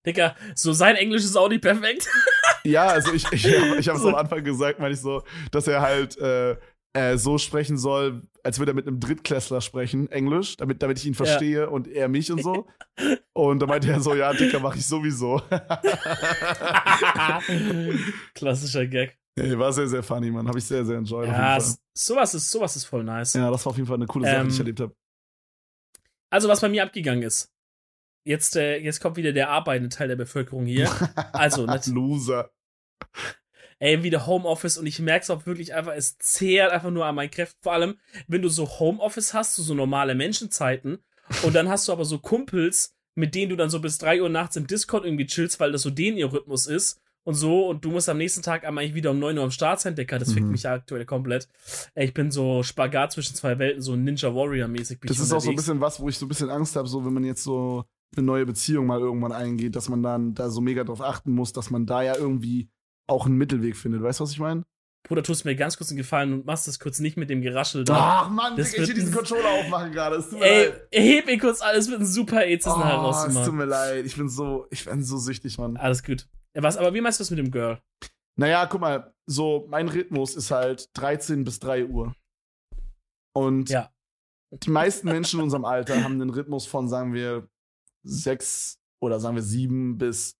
[0.05, 2.07] Dicker, so sein Englisch ist auch nicht perfekt.
[2.63, 4.09] ja, also ich, ich, ich habe es So.
[4.09, 6.57] am Anfang gesagt, meine ich so, dass er halt äh,
[6.93, 11.05] äh, so sprechen soll, als würde er mit einem Drittklässler sprechen, Englisch, damit, damit ich
[11.05, 12.67] ihn verstehe und er mich und so.
[13.33, 15.41] Und da meinte er so, ja, Dicker, mach ich sowieso.
[18.35, 19.17] Klassischer Gag.
[19.35, 20.47] Ey, war sehr, sehr funny, Mann.
[20.47, 21.27] Habe ich sehr, sehr enjoyed.
[21.29, 21.57] Ja,
[21.93, 23.33] sowas ist, sowas ist voll nice.
[23.33, 24.95] ja, das war auf jeden Fall eine coole Sache, Ähm, die ich erlebt habe.
[26.29, 27.51] Also, was bei mir abgegangen ist.
[28.23, 30.89] Jetzt, äh, jetzt kommt wieder der arbeitende Teil der Bevölkerung hier.
[31.33, 32.51] Also, Loser.
[33.79, 37.15] ey, wieder Homeoffice und ich merke es auch wirklich einfach, es zehrt einfach nur an
[37.15, 37.59] meinen Kräften.
[37.61, 37.95] Vor allem,
[38.27, 40.99] wenn du so Homeoffice hast, so, so normale Menschenzeiten
[41.43, 44.29] und dann hast du aber so Kumpels, mit denen du dann so bis 3 Uhr
[44.29, 47.83] nachts im Discord irgendwie chillst, weil das so denen ihr Rhythmus ist und so und
[47.85, 50.17] du musst am nächsten Tag einmal eigentlich wieder um 9 Uhr am Start sein, Decker.
[50.19, 50.51] Das fickt Mhm.
[50.51, 51.47] mich aktuell komplett.
[51.93, 54.99] Ey, ich bin so Spagat zwischen zwei Welten, so Ninja Warrior-mäßig.
[54.99, 55.63] bin Das ist auch so ein unterwegs.
[55.65, 57.85] bisschen was, wo ich so ein bisschen Angst habe, so wenn man jetzt so
[58.17, 61.53] eine neue Beziehung mal irgendwann eingeht, dass man dann da so mega drauf achten muss,
[61.53, 62.69] dass man da ja irgendwie
[63.07, 64.01] auch einen Mittelweg findet.
[64.01, 64.63] Weißt du, was ich meine?
[65.05, 67.83] Bruder, tust mir ganz kurz einen Gefallen und machst das kurz nicht mit dem Geraschel
[67.83, 68.23] da.
[68.23, 70.23] Ach Mann, Das Digga, ich will wird diesen ein- Controller aufmachen gerade.
[70.39, 70.87] Ey, leid.
[70.93, 73.09] heb ihn kurz alles mit einem super Ezis nachher Oh,
[73.39, 74.05] es tut mir leid.
[74.05, 75.75] Ich bin so, ich bin so süchtig, Mann.
[75.75, 76.29] Alles gut.
[76.55, 77.81] Ja, was, aber wie meinst du das mit dem Girl?
[78.37, 82.15] Naja, guck mal, so mein Rhythmus ist halt 13 bis 3 Uhr.
[83.35, 83.89] Und Ja.
[84.51, 87.47] die meisten Menschen in unserem Alter haben einen Rhythmus von, sagen wir,
[88.03, 90.37] 6 oder sagen wir 7 bis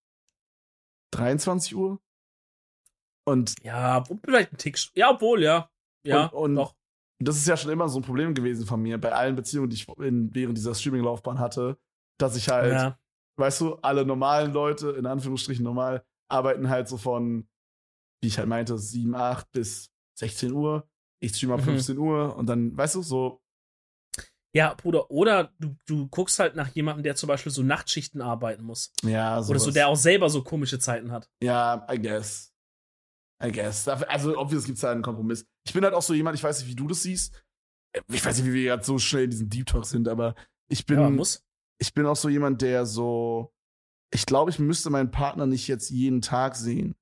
[1.14, 1.99] 23 Uhr.
[3.26, 4.78] Und Ja, vielleicht ein Tick.
[4.95, 5.70] Ja, obwohl, ja.
[6.05, 6.74] Ja, Und- und-
[7.20, 9.76] das ist ja schon immer so ein Problem gewesen von mir, bei allen Beziehungen, die
[9.78, 11.78] ich in, während dieser Streaming-Laufbahn hatte,
[12.20, 12.99] dass ich halt, Ja.
[13.38, 17.47] weißt du, alle normalen Leute, in Anführungsstrichen normal, arbeiten halt so von,
[18.22, 19.89] wie ich halt meinte, 7, 8 bis
[20.20, 20.89] 16 Uhr.
[21.22, 21.66] Ich streame ab Mhm.
[21.66, 23.41] 15 Uhr und dann, weißt du, so,
[24.56, 28.64] Ja, Bruder, oder du, du guckst halt nach jemandem, der zum Beispiel so Nachtschichten arbeiten
[28.64, 28.91] muss.
[29.04, 31.28] Ja, Oder so, der auch selber so komische Zeiten hat.
[31.41, 32.54] Ja, I guess.
[33.43, 33.88] I guess.
[33.88, 35.47] Also, obvious gibt es da einen Kompromiss.
[35.66, 37.43] Ich bin halt auch so jemand, ich weiß nicht, wie du das siehst.
[38.12, 40.36] Ich weiß nicht, wie wir gerade so schnell in diesem Deep Talk sind, aber
[40.70, 41.43] ich bin, Ja, muss.
[41.80, 43.51] ich bin auch so jemand, der so.
[44.14, 46.95] Ich glaube, ich müsste meinen Partner nicht jetzt jeden Tag sehen.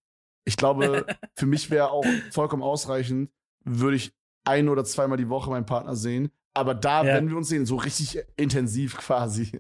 [0.46, 3.30] Ich glaube, für mich wäre auch vollkommen ausreichend,
[3.66, 4.14] würde ich
[4.46, 6.32] ein oder zweimal die Woche meinen Partner sehen.
[6.54, 7.16] Aber da, Ja.
[7.16, 9.60] wenn wir uns sehen, so richtig intensiv quasi.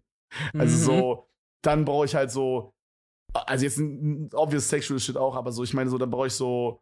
[0.53, 0.81] Also Mhm.
[0.83, 1.27] so,
[1.61, 2.73] dann brauche ich halt so,
[3.33, 6.33] also jetzt ein obvious sexual shit auch, aber so, ich meine so, dann brauche ich
[6.33, 6.81] so,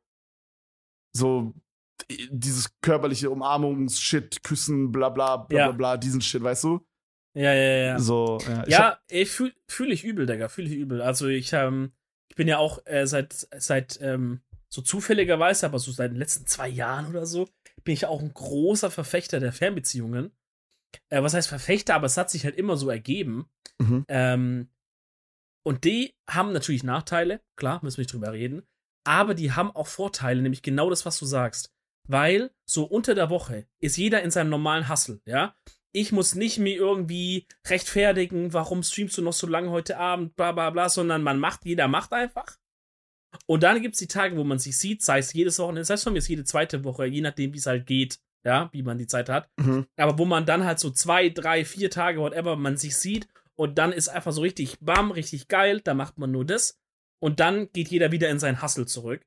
[1.14, 1.54] so
[2.32, 5.66] dieses körperliche Umarmungs-Shit, Küssen, bla bla, bla Ja.
[5.68, 6.86] bla bla, diesen Shit, weißt du?
[7.36, 8.00] Ja, ja, ja.
[8.00, 8.64] So, ja.
[8.64, 11.02] Ich Ja, ich fühle fühl ich übel, Digga, fühle ich übel.
[11.02, 11.92] Also ich, ähm,
[12.30, 16.46] ich bin ja auch äh, seit, seit ähm, so zufälligerweise, aber so seit den letzten
[16.48, 17.48] zwei Jahren oder so,
[17.84, 20.32] bin ich auch ein großer Verfechter der Fernbeziehungen.
[21.10, 23.50] Äh, was heißt Verfechter, aber es hat sich halt immer so ergeben.
[23.80, 24.06] Mhm.
[24.08, 24.70] Ähm,
[25.64, 28.64] und die haben natürlich Nachteile, klar, müssen wir nicht drüber reden,
[29.06, 31.74] aber die haben auch Vorteile, nämlich genau das, was du sagst.
[32.08, 35.56] Weil so unter der Woche ist jeder in seinem normalen Hustle, ja.
[35.92, 40.52] Ich muss nicht mir irgendwie rechtfertigen, warum streamst du noch so lange heute Abend, bla
[40.52, 42.58] bla bla, sondern man macht, jeder macht einfach.
[43.46, 45.94] Und dann gibt es die Tage, wo man sich sieht, sei es jedes Wochenende, sei
[45.96, 48.82] es von mir ist jede zweite Woche, je nachdem, wie es halt geht, ja, wie
[48.84, 49.50] man die Zeit hat.
[49.58, 49.86] Mhm.
[49.98, 53.78] Aber wo man dann halt so zwei, drei, vier Tage, whatever, man sich sieht und
[53.78, 56.80] dann ist einfach so richtig bam, richtig geil, da macht man nur das
[57.20, 59.26] und dann geht jeder wieder in sein Hustle zurück.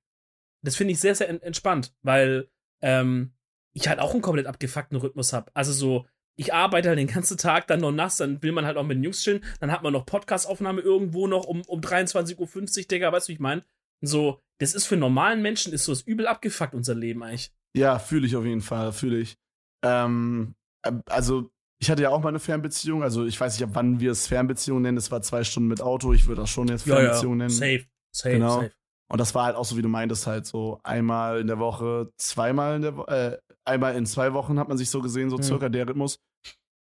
[0.64, 2.48] Das finde ich sehr, sehr en- entspannt, weil
[2.80, 3.32] ähm,
[3.74, 5.50] ich halt auch einen komplett abgefuckten Rhythmus habe.
[5.54, 8.76] Also so, ich arbeite halt den ganzen Tag, dann noch nachts, dann will man halt
[8.76, 12.38] auch mit den Jungs chillen, dann hat man noch Podcast-Aufnahme irgendwo noch um, um 23.50
[12.80, 13.62] Uhr, Digga, weißt du, wie ich meine?
[14.02, 17.52] So, das ist für normalen Menschen, ist so das übel abgefuckt, unser Leben eigentlich.
[17.76, 19.36] Ja, fühle ich auf jeden Fall, fühle ich.
[19.84, 21.50] Ähm, äh, also,
[21.80, 24.26] ich hatte ja auch mal eine Fernbeziehung, also ich weiß nicht, ab wann wir es
[24.28, 27.50] Fernbeziehung nennen, das war zwei Stunden mit Auto, ich würde das schon jetzt Fernbeziehung nennen.
[27.50, 28.60] Safe, safe, Genau.
[28.60, 28.72] safe.
[29.10, 32.10] Und das war halt auch so, wie du meintest, halt so einmal in der Woche,
[32.16, 35.36] zweimal in der Woche, äh, einmal in zwei Wochen hat man sich so gesehen, so
[35.36, 35.42] Mhm.
[35.42, 36.18] circa der Rhythmus.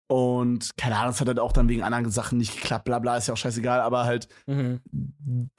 [0.08, 3.16] Und keine Ahnung, es hat halt auch dann wegen anderen Sachen nicht geklappt, bla bla,
[3.16, 4.80] ist ja auch scheißegal, aber halt, Mhm.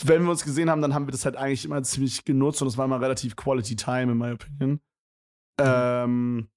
[0.04, 2.70] wenn wir uns gesehen haben, dann haben wir das halt eigentlich immer ziemlich genutzt und
[2.70, 4.80] es war immer relativ Quality Time, in my opinion.
[5.60, 6.50] Ähm,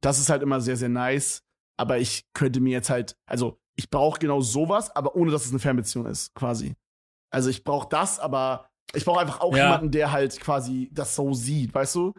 [0.00, 1.42] das ist halt immer sehr, sehr nice,
[1.78, 5.50] aber ich könnte mir jetzt halt, also ich brauche genau sowas, aber ohne dass es
[5.50, 6.74] eine Fernbeziehung ist, quasi.
[7.30, 9.64] Also ich brauche das, aber ich brauche einfach auch Ja.
[9.64, 12.14] jemanden, der halt quasi das so sieht, weißt du?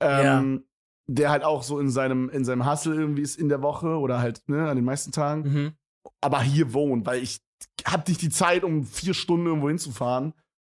[0.00, 0.64] Ähm,
[1.08, 4.18] Der halt auch so in seinem, in seinem Hustle irgendwie ist in der Woche oder
[4.18, 5.76] halt, ne, an den meisten Tagen, Mhm.
[6.20, 7.40] aber hier wohnt, weil ich
[7.84, 10.34] hab nicht die Zeit, um vier Stunden irgendwo hinzufahren.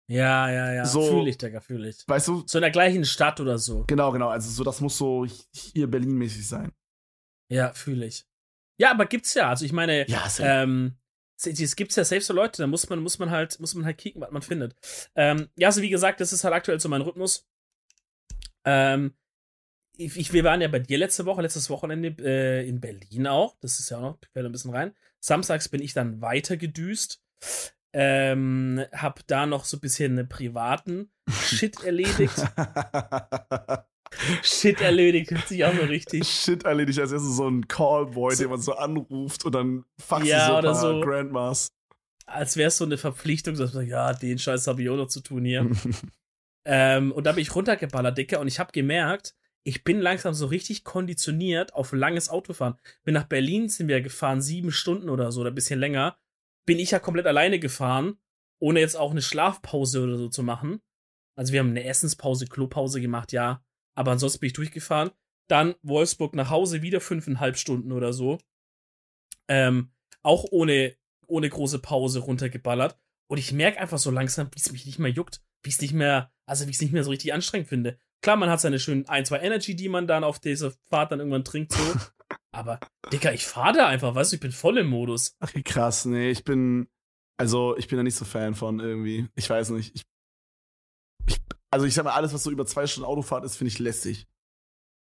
[0.09, 0.85] Ja, ja, ja.
[0.85, 2.03] So- fühle ich, Digga, fühle ich.
[2.07, 2.43] Weißt du?
[2.45, 3.83] So in der gleichen Stadt oder so.
[3.87, 4.29] Genau, genau.
[4.29, 6.71] Also so, das muss so hier Berlin-mäßig sein.
[7.49, 8.25] Ja, fühle ich.
[8.79, 9.49] Ja, aber gibt's ja.
[9.49, 10.95] Also ich meine, Ja, ähm,
[11.41, 13.97] es- gibt's ja safe so Leute, da muss man, muss man halt, muss man halt
[13.97, 14.75] kicken, was man findet.
[15.15, 17.45] Ähm, ja, also wie gesagt, das ist halt aktuell so mein Rhythmus.
[18.65, 19.13] Ähm,
[19.97, 23.55] ich, wir waren ja bei dir letzte Woche, letztes Wochenende äh, in Berlin auch.
[23.61, 24.93] Das ist ja auch noch, fällt ein bisschen rein.
[25.19, 27.21] Samstags bin ich dann weiter gedüst.
[27.93, 32.35] Ähm, hab da noch so ein bisschen privaten Shit erledigt.
[34.43, 36.27] Shit erledigt, hört sich auch so richtig.
[36.27, 40.47] Shit erledigt als erstes so ein Callboy, den man so anruft und dann fuckst Ja,
[40.47, 41.01] du so ein oder paar so.
[41.01, 41.71] Grandmas.
[42.25, 44.95] als wäre es so eine Verpflichtung, dass man sagt, ja, den Scheiß habe ich auch
[44.97, 45.69] noch zu tun hier.
[46.65, 49.35] ähm, und da bin ich runtergeballert, Dicker, und ich habe gemerkt,
[49.67, 52.79] ich bin langsam so richtig konditioniert auf langes Autofahren.
[53.03, 56.17] Bin nach Berlin, sind wir gefahren, sieben Stunden oder so, oder ein bisschen länger.
[56.65, 58.17] Bin ich ja komplett alleine gefahren,
[58.59, 60.81] ohne jetzt auch eine Schlafpause oder so zu machen.
[61.35, 63.61] Also wir haben eine Essenspause, Klopause gemacht, ja.
[63.93, 65.11] Aber ansonsten bin ich durchgefahren.
[65.49, 68.37] Dann Wolfsburg nach Hause, wieder fünfeinhalb Stunden oder so.
[69.49, 69.91] Ähm,
[70.23, 70.95] auch ohne,
[71.27, 72.97] ohne große Pause runtergeballert.
[73.29, 75.93] Und ich merke einfach so langsam, wie es mich nicht mehr juckt, wie es nicht
[75.93, 77.99] mehr, also wie ich es nicht mehr so richtig anstrengend finde.
[78.21, 81.19] Klar, man hat seine schönen ein, zwei Energy, die man dann auf dieser Fahrt dann
[81.19, 81.79] irgendwann trinkt, so.
[82.51, 82.79] Aber,
[83.11, 85.35] Dicker, ich fahre da einfach, weißt du, ich bin voll im Modus.
[85.39, 86.87] Ach, krass, nee, ich bin,
[87.37, 89.27] also ich bin da nicht so Fan von irgendwie.
[89.35, 89.95] Ich weiß nicht.
[89.95, 90.01] Ich,
[91.27, 91.37] ich,
[91.69, 94.27] also ich sag mal, alles, was so über zwei Stunden Autofahrt ist, finde ich lästig.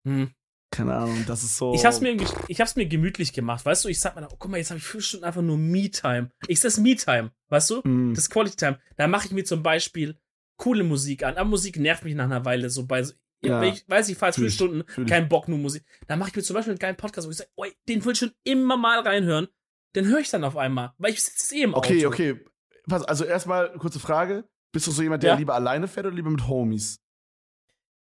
[0.06, 0.32] Hm.
[0.70, 1.72] Keine Ahnung, das ist so.
[1.74, 2.16] Ich hab's mir,
[2.48, 3.88] ich hab's mir gemütlich gemacht, weißt du?
[3.88, 6.30] Ich sag mir, oh, guck mal, jetzt habe ich fünf Stunden einfach nur Me-Time.
[6.46, 7.88] Ich das Me-Time, weißt du?
[7.88, 8.80] Mm, Das Quality Time.
[8.96, 10.18] Da mache ich mir zum Beispiel
[10.58, 11.36] coole Musik an.
[11.36, 13.04] Aber Musik nervt mich nach einer Weile so bei.
[13.40, 13.62] Ja.
[13.62, 15.84] Ich, weiß ich, falls jetzt fünf Stunden, kein Bock, nur Musik.
[16.08, 18.12] Dann mache ich mir zum Beispiel einen geilen Podcast, wo ich sage, oh, den will
[18.12, 19.48] ich schon immer mal reinhören.
[19.94, 21.88] Den höre ich dann auf einmal, weil ich sitze eh im Auto.
[21.88, 22.44] Okay, okay.
[22.88, 24.48] Pass, also erstmal kurze Frage.
[24.72, 25.36] Bist du so jemand, der ja.
[25.36, 27.00] lieber alleine fährt oder lieber mit Homies?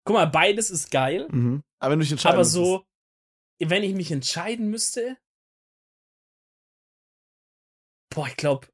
[0.06, 1.28] Guck mal, beides ist geil.
[1.30, 1.64] Mhm.
[1.80, 2.86] Aber wenn du dich entscheiden Aber so,
[3.60, 5.18] wenn ich mich entscheiden müsste.
[8.10, 8.68] Boah, ich glaube,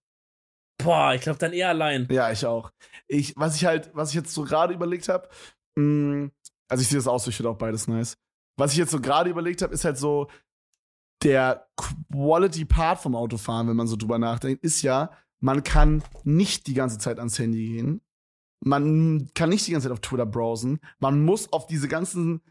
[0.84, 2.08] boah, ich glaube dann eher allein.
[2.12, 2.72] Ja, ich auch.
[3.08, 5.30] Ich, was ich halt, was ich jetzt so gerade überlegt habe,
[5.76, 8.18] also ich sehe das aus, ich finde auch beides nice.
[8.58, 10.28] Was ich jetzt so gerade überlegt habe, ist halt so,
[11.24, 16.68] der Quality Part vom Autofahren, wenn man so drüber nachdenkt, ist ja, man kann nicht
[16.68, 18.02] die ganze Zeit ans Handy gehen.
[18.64, 20.80] Man kann nicht die ganze Zeit auf Twitter browsen.
[21.00, 22.42] Man muss auf diese ganzen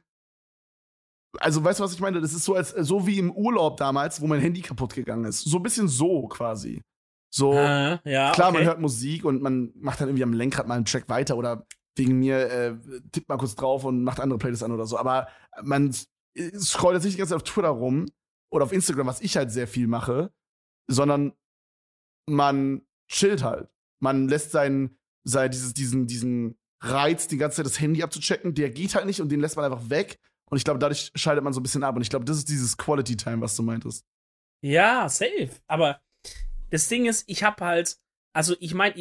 [1.38, 2.20] also weißt du, was ich meine?
[2.20, 5.42] Das ist so als so wie im Urlaub damals, wo mein Handy kaputt gegangen ist.
[5.42, 6.82] So ein bisschen so quasi.
[7.32, 8.58] So äh, ja, klar, okay.
[8.58, 11.66] man hört Musik und man macht dann irgendwie am Lenkrad mal einen Track weiter oder
[11.96, 12.76] wegen mir äh,
[13.12, 14.98] tippt mal kurz drauf und macht andere Playlists an oder so.
[14.98, 15.28] Aber
[15.62, 15.92] man
[16.58, 18.06] scrollt jetzt nicht die ganze Zeit auf Twitter rum
[18.50, 20.32] oder auf Instagram, was ich halt sehr viel mache,
[20.88, 21.32] sondern
[22.28, 23.68] man chillt halt.
[24.00, 28.70] Man lässt seinen, sein, dieses, diesen, diesen Reiz, die ganze Zeit das Handy abzuchecken, der
[28.70, 30.18] geht halt nicht und den lässt man einfach weg.
[30.50, 31.94] Und ich glaube, dadurch schaltet man so ein bisschen ab.
[31.94, 34.04] Und ich glaube, das ist dieses Quality Time, was du meintest.
[34.62, 35.50] Ja, safe.
[35.66, 36.00] Aber
[36.70, 37.98] das Ding ist, ich habe halt,
[38.32, 38.94] also ich meine,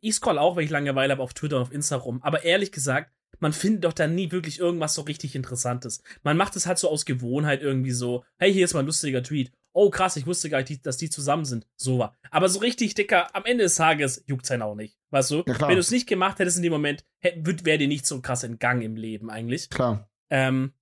[0.00, 2.22] ich scroll auch, weil ich Langeweile habe auf Twitter und auf Insta rum.
[2.22, 6.02] Aber ehrlich gesagt, man findet doch da nie wirklich irgendwas so richtig Interessantes.
[6.22, 9.22] Man macht es halt so aus Gewohnheit irgendwie so, hey, hier ist mal ein lustiger
[9.22, 9.52] Tweet.
[9.72, 11.66] Oh, krass, ich wusste gar nicht, dass die zusammen sind.
[11.76, 12.16] So war.
[12.30, 14.98] Aber so richtig, Dicker, am Ende des Tages juckt's einen auch nicht.
[15.10, 15.44] Weißt du?
[15.46, 18.44] Ja, Wenn du es nicht gemacht hättest in dem Moment, wäre dir nicht so krass
[18.44, 19.70] entgangen im Leben eigentlich.
[19.70, 20.08] Klar.
[20.30, 20.74] Ähm,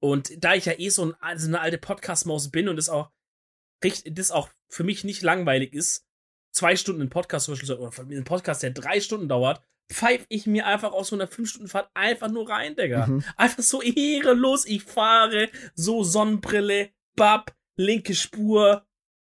[0.00, 3.10] und da ich ja eh so, ein, so eine alte Podcast-Maus bin und das auch,
[3.80, 6.06] das auch für mich nicht langweilig ist,
[6.52, 10.46] zwei Stunden ein Podcast zum Beispiel, oder ein Podcast, der drei Stunden dauert, pfeife ich
[10.46, 13.06] mir einfach aus so einer 5-Stunden-Fahrt einfach nur rein, Digga.
[13.06, 13.24] Mhm.
[13.36, 14.66] Einfach so ehrenlos.
[14.66, 18.86] Ich fahre, so Sonnenbrille, Bab, linke Spur,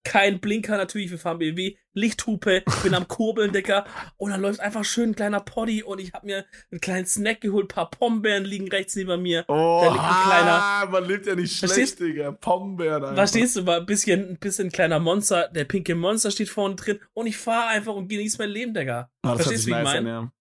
[0.05, 3.87] kein Blinker natürlich, wir fahren BMW, Lichthupe, bin am Kurbeln, Digga.
[4.17, 7.41] Und dann läuft einfach schön ein kleiner Poddy und ich hab mir einen kleinen Snack
[7.41, 9.45] geholt, paar Pombeeren liegen rechts neben mir.
[9.49, 10.91] Oh, da liegt ein kleiner.
[10.91, 12.33] Man lebt ja nicht schlecht, Digga.
[12.33, 13.17] Pombeeren einfach.
[13.17, 17.01] Verstehst du, mal ein bisschen, ein bisschen kleiner Monster, der pinke Monster steht vorne drin
[17.15, 19.11] und ich fahre einfach und genieße mein Leben, Digga.
[19.23, 20.09] Ah, Verstehst du, wie ich meine?
[20.09, 20.33] Ja.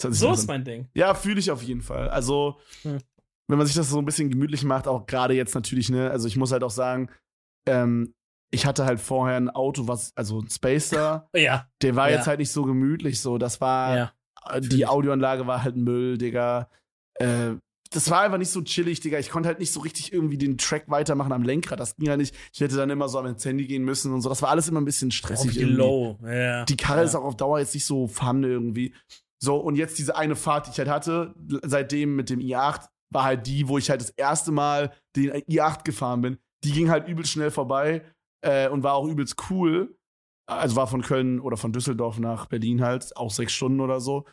[0.00, 0.88] So ist mein Ding.
[0.94, 2.08] Ja, fühle ich auf jeden Fall.
[2.08, 2.98] Also, hm.
[3.48, 6.28] wenn man sich das so ein bisschen gemütlich macht, auch gerade jetzt natürlich, ne, also
[6.28, 7.10] ich muss halt auch sagen,
[7.66, 8.14] ähm,
[8.50, 11.28] ich hatte halt vorher ein Auto, was, also ein Spacer.
[11.34, 11.68] ja.
[11.82, 12.16] Der war ja.
[12.16, 13.38] jetzt halt nicht so gemütlich, so.
[13.38, 14.60] Das war, ja.
[14.60, 16.68] die Audioanlage war halt Müll, Digga.
[17.14, 17.54] Äh,
[17.90, 19.18] das war einfach nicht so chillig, Digga.
[19.18, 21.80] Ich konnte halt nicht so richtig irgendwie den Track weitermachen am Lenkrad.
[21.80, 22.34] Das ging ja nicht.
[22.52, 24.28] Ich hätte dann immer so am Handy gehen müssen und so.
[24.28, 25.58] Das war alles immer ein bisschen stressig.
[25.58, 26.18] Oh, low.
[26.22, 26.64] Ja.
[26.64, 28.94] Die Karre ist auch auf Dauer jetzt nicht so fun irgendwie.
[29.40, 33.24] So, und jetzt diese eine Fahrt, die ich halt hatte, seitdem mit dem i8, war
[33.24, 36.38] halt die, wo ich halt das erste Mal den i8 gefahren bin.
[36.64, 38.02] Die ging halt übel schnell vorbei
[38.42, 39.96] äh, und war auch übelst cool.
[40.46, 44.24] Also war von Köln oder von Düsseldorf nach Berlin halt, auch sechs Stunden oder so.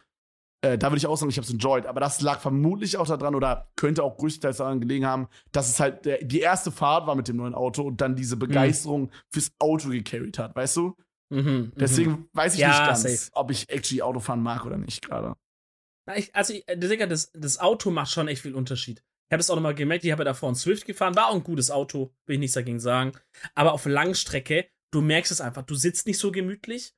[0.62, 1.86] Äh, da würde ich auch sagen, ich habe es enjoyed.
[1.86, 5.80] Aber das lag vermutlich auch daran oder könnte auch größtenteils daran gelegen haben, dass es
[5.80, 9.10] halt der, die erste Fahrt war mit dem neuen Auto und dann diese Begeisterung mhm.
[9.32, 10.96] fürs Auto gecarried hat, weißt du?
[11.30, 12.30] Mhm, Deswegen mhm.
[12.34, 13.32] weiß ich ja, nicht ganz, safe.
[13.34, 15.36] ob ich actually Autofahren mag oder nicht gerade.
[16.34, 19.04] Also, Digga, das, das Auto macht schon echt viel Unterschied.
[19.36, 21.36] Ich habe es auch nochmal gemerkt, ich habe ja davor ein Swift gefahren, war auch
[21.36, 23.12] ein gutes Auto, will ich nichts dagegen sagen.
[23.54, 26.94] Aber auf Langstrecke, du merkst es einfach, du sitzt nicht so gemütlich.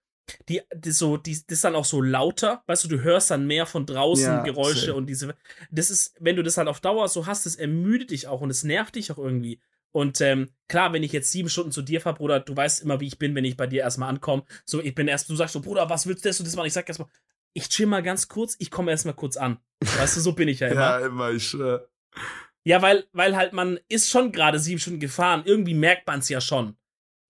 [0.50, 3.48] Die, die so, die, das ist dann auch so lauter, weißt du, du hörst dann
[3.48, 4.94] mehr von draußen Ja, Geräusche safe.
[4.96, 5.36] und diese.
[5.72, 8.50] Das ist, wenn du das halt auf Dauer so hast, das ermüdet dich auch und
[8.50, 9.62] es nervt dich auch irgendwie.
[9.94, 13.00] Und ähm, klar, wenn ich jetzt sieben Stunden zu dir fahre, Bruder, du weißt immer,
[13.00, 14.44] wie ich bin, wenn ich bei dir erstmal ankomme.
[14.66, 16.68] So, ich bin erst, du sagst so, Bruder, was willst du das und das machen?
[16.68, 17.08] Ich sag erstmal,
[17.54, 19.60] ich chill mal ganz kurz, ich komme erstmal kurz an.
[19.80, 20.82] Weißt du, so bin ich ja immer.
[20.82, 21.88] Ja, immer, ich schwör.
[22.66, 25.44] Ja, weil, weil halt man ist schon gerade sieben Stunden gefahren.
[25.46, 26.76] Irgendwie merkt man es ja schon.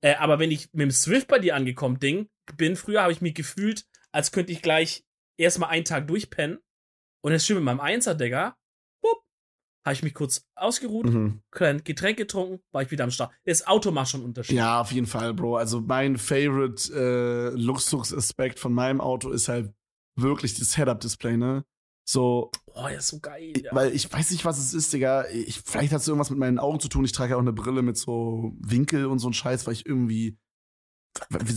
[0.01, 3.21] Äh, aber wenn ich mit dem Swift bei dir angekommen Ding bin, früher habe ich
[3.21, 5.05] mich gefühlt, als könnte ich gleich
[5.37, 6.59] erstmal einen Tag durchpennen.
[7.23, 8.55] Und jetzt schön mit meinem Einser, Digga.
[9.01, 9.23] Bup,
[9.85, 11.41] habe ich mich kurz ausgeruht, Mhm.
[11.51, 13.31] klein Getränk getrunken, war ich wieder am Start.
[13.45, 14.55] Das Auto macht schon einen Unterschied.
[14.55, 15.57] Ja, auf jeden Fall, Bro.
[15.57, 19.71] Also mein favorite äh, Luxusaspekt von meinem Auto ist halt
[20.15, 21.63] wirklich das Head-Up-Display, ne?
[22.09, 23.51] So, ja, ist so geil.
[23.61, 23.75] Ja.
[23.75, 25.25] weil ich weiß nicht, was es ist, Digga.
[25.27, 27.03] Ich, vielleicht hat es irgendwas mit meinen Augen zu tun.
[27.03, 29.85] Ich trage ja auch eine Brille mit so Winkel und so ein Scheiß, weil ich
[29.85, 30.37] irgendwie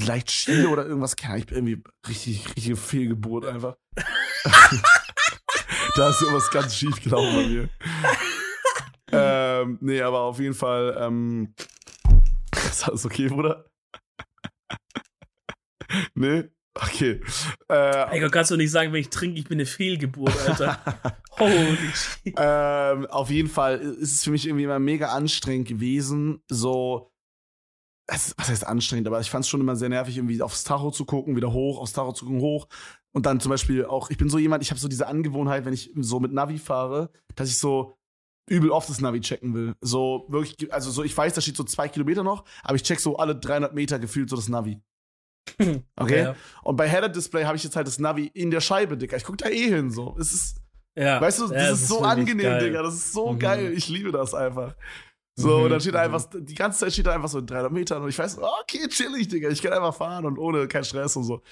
[0.05, 1.15] leicht schiele oder irgendwas.
[1.15, 3.77] Keine Ahnung, ich bin irgendwie richtig, richtige Fehlgeburt einfach.
[5.95, 7.69] da ist irgendwas ganz schief gelaufen bei mir.
[9.13, 11.55] ähm, nee, aber auf jeden Fall, ähm,
[12.57, 13.67] ist alles okay, Bruder?
[16.15, 16.49] nee?
[16.75, 17.21] Okay.
[17.69, 20.79] Äh, Ey, kannst du nicht sagen, wenn ich trinke, ich bin eine Fehlgeburt, Alter.
[21.39, 22.35] Holy shit.
[22.37, 27.13] ähm, auf jeden Fall ist es für mich irgendwie immer mega anstrengend gewesen, so.
[28.07, 30.91] es- Was heißt anstrengend, aber ich fand es schon immer sehr nervig, irgendwie aufs Tacho
[30.91, 32.69] zu gucken, wieder hoch, aufs Tacho zu gucken, hoch.
[33.13, 35.73] Und dann zum Beispiel auch, ich bin so jemand, ich habe so diese Angewohnheit, wenn
[35.73, 37.97] ich so mit Navi fahre, dass ich so
[38.49, 39.75] übel oft das Navi checken will.
[39.81, 43.01] So wirklich, also so, ich weiß, da steht so zwei Kilometer noch, aber ich check
[43.01, 44.81] so alle 300 Meter gefühlt so das Navi.
[45.97, 46.23] Okay?
[46.23, 46.35] Ja.
[46.63, 49.17] Und bei Head-Up-Display habe ich jetzt halt das Navi in der Scheibe, Digga.
[49.17, 50.17] Ich guck da eh hin, so.
[50.19, 50.57] Es ist,
[50.97, 51.21] Ja.
[51.21, 52.65] weißt du, das Ja, ist, es so angenehm, geil.
[52.69, 52.83] Digga.
[52.83, 53.39] Das ist so Mhm.
[53.39, 53.73] geil.
[53.75, 54.75] Ich liebe das einfach.
[55.37, 56.15] So, Mhm, und dann steht da mhm.
[56.15, 58.87] einfach, die ganze Zeit steht da einfach so in 300 Metern und ich weiß, okay,
[58.89, 59.49] chillig, Digga.
[59.49, 61.43] Ich kann einfach fahren und ohne keinen Stress und so.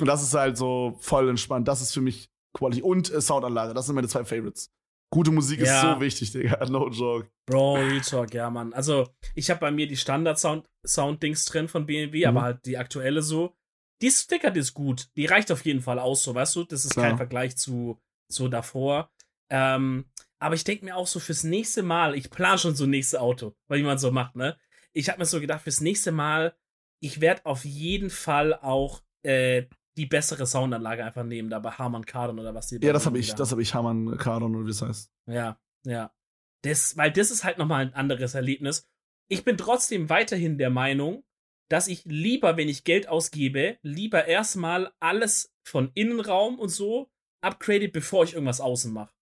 [0.00, 1.66] Und das ist halt so voll entspannt.
[1.68, 2.82] Das ist für mich Quality.
[2.82, 3.74] Und äh, Soundanlage.
[3.74, 4.70] Das sind meine zwei Favorites.
[5.10, 5.94] Gute Musik ist Ja.
[5.94, 6.58] so wichtig, Digga.
[6.68, 7.30] No joke.
[7.46, 8.72] Bro, Real Talk, ja, Mann.
[8.74, 12.26] Also, ich habe bei mir die Standard-Sound-Dings drin von BMW, Mhm.
[12.28, 13.56] aber halt die aktuelle so.
[14.02, 15.08] Die Sticker, die ist gut.
[15.16, 16.64] Die reicht auf jeden Fall aus, so, weißt du?
[16.64, 17.06] Das ist Klar.
[17.08, 18.00] kein Vergleich zu
[18.30, 19.10] so davor.
[19.50, 20.04] Ähm,
[20.38, 23.18] aber ich denke mir auch so fürs nächste Mal, ich plane schon so ein nächstes
[23.18, 24.56] Auto, weil man so macht, ne?
[24.92, 26.54] Ich habe mir so gedacht, fürs nächste Mal,
[27.00, 29.64] ich werde auf jeden Fall auch äh,
[29.98, 33.18] die bessere Soundanlage einfach nehmen, da bei Harman Kardon oder was die Ja, das habe
[33.18, 35.12] ich, das habe ich Hamann Kardon oder wie es heißt.
[35.26, 36.14] Ja, ja.
[36.62, 38.88] Das, weil das ist halt nochmal ein anderes Erlebnis.
[39.28, 41.24] Ich bin trotzdem weiterhin der Meinung,
[41.68, 47.88] dass ich lieber, wenn ich Geld ausgebe, lieber erstmal alles von Innenraum und so upgrade,
[47.88, 49.12] bevor ich irgendwas außen mache.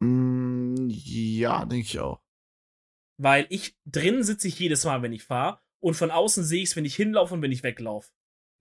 [0.00, 2.22] Mm, ja, denke ich auch.
[3.18, 5.60] Weil ich drin sitze ich jedes Mal, wenn ich fahre.
[5.80, 8.10] Und von außen sehe ich es, wenn ich hinlaufe und wenn ich weglaufe.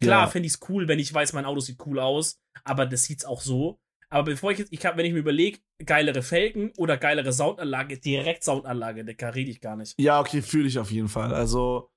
[0.02, 0.28] Klar, Ja.
[0.28, 3.24] finde ich es cool, wenn ich weiß, mein Auto sieht cool aus, aber das sieht's
[3.26, 3.80] auch so.
[4.10, 7.98] Aber bevor ich jetzt, ich hab, wenn ich mir überlege, geilere Felgen oder geilere Soundanlage,
[7.98, 9.96] direkt Soundanlage, Dicker, rede ich gar nicht.
[10.00, 11.34] Ja, okay, fühle ich auf jeden Fall.
[11.34, 11.90] Also,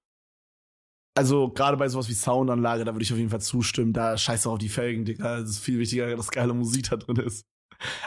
[1.17, 3.93] also gerade bei sowas wie Soundanlage, da würde ich auf jeden Fall zustimmen.
[3.93, 5.39] Da scheiß auf die Felgen, Digga.
[5.39, 7.47] Es ist viel wichtiger, dass geile Musik da drin ist.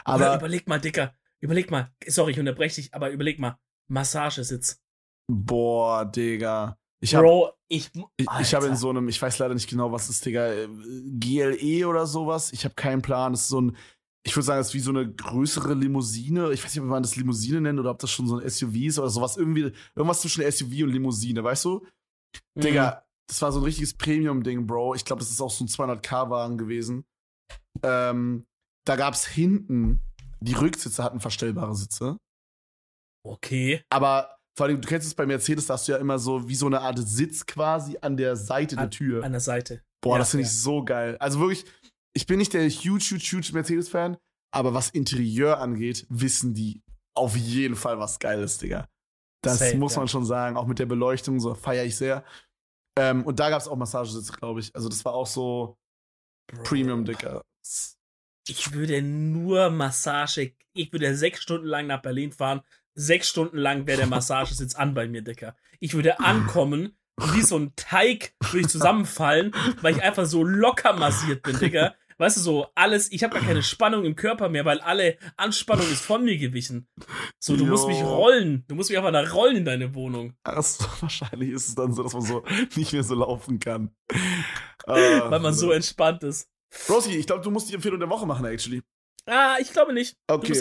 [0.05, 3.57] Aber Aber, überleg mal, Dicker, überleg mal, sorry, ich unterbreche dich, aber überleg mal,
[3.89, 4.81] Massagesitz.
[5.29, 6.77] boah, Digga.
[6.99, 7.91] Ich habe Bro, ich.
[8.17, 10.67] ich, ich hab in so einem, ich weiß leider nicht genau, was ist, Digga, äh,
[10.67, 12.51] GLE oder sowas.
[12.51, 13.33] Ich habe keinen Plan.
[13.33, 13.77] Das ist so ein,
[14.25, 16.51] ich würde sagen, das ist wie so eine größere Limousine.
[16.51, 18.75] Ich weiß nicht, ob man das Limousine nennt oder ob das schon so ein SUV
[18.75, 19.37] ist oder sowas.
[19.37, 21.85] Irgendwie, irgendwas zwischen SUV und Limousine, weißt du?
[22.55, 22.61] Mhm.
[22.61, 24.95] Digga, das war so ein richtiges Premium-Ding, Bro.
[24.95, 27.05] Ich glaube, das ist auch so ein 200k-Wagen gewesen.
[27.83, 28.45] Ähm,
[28.85, 29.99] da gab's hinten,
[30.39, 32.17] die Rücksitze hatten verstellbare Sitze.
[33.23, 33.83] Okay.
[33.89, 36.55] Aber vor allem, du kennst es bei Mercedes, da hast du ja immer so wie
[36.55, 39.23] so eine Art Sitz quasi an der Seite der An- Tür.
[39.23, 39.83] An der Seite.
[40.01, 40.55] Boah, Ja, das finde ich ja.
[40.59, 41.15] so geil.
[41.19, 41.65] Also wirklich,
[42.15, 44.17] ich bin nicht der huge, huge, huge Mercedes-Fan,
[44.51, 46.81] aber was Interieur angeht, wissen die
[47.15, 48.87] auf jeden Fall was Geiles, Digga.
[49.43, 49.99] Das Safe, muss ja.
[49.99, 50.57] man schon sagen.
[50.57, 52.23] Auch mit der Beleuchtung, so feiere ich sehr.
[52.97, 54.75] Ähm, und da gab es auch Massagesitze, glaube ich.
[54.75, 55.77] Also das war auch so
[56.47, 56.63] Bro.
[56.63, 57.43] Premium, Digga.
[58.47, 60.53] Ich würde nur Massage.
[60.73, 62.61] Ich würde sechs Stunden lang nach Berlin fahren.
[62.99, 65.55] Sechs Stunden lang wäre der Massagesitz an bei mir, Dicker.
[65.79, 70.43] Ich würde ankommen und wie so ein Teig würde ich zusammenfallen, weil ich einfach so
[70.43, 71.93] locker massiert bin, Digga.
[72.17, 75.85] Weißt du, so alles, ich habe gar keine Spannung im Körper mehr, weil alle Anspannung
[75.91, 76.87] ist von mir gewichen.
[77.37, 77.89] So, du musst Jo.
[77.89, 78.65] mich rollen.
[78.67, 80.33] Du musst mich einfach da rollen in deine Wohnung.
[80.41, 82.43] Also, wahrscheinlich ist es dann so, dass man so
[82.75, 83.95] nicht mehr so laufen kann.
[84.87, 86.49] Weil man so entspannt ist.
[86.89, 88.81] Rosi, ich glaube, du musst die Empfehlung der Woche machen, actually.
[89.27, 90.15] Ah, ich glaube nicht.
[90.27, 90.53] Okay.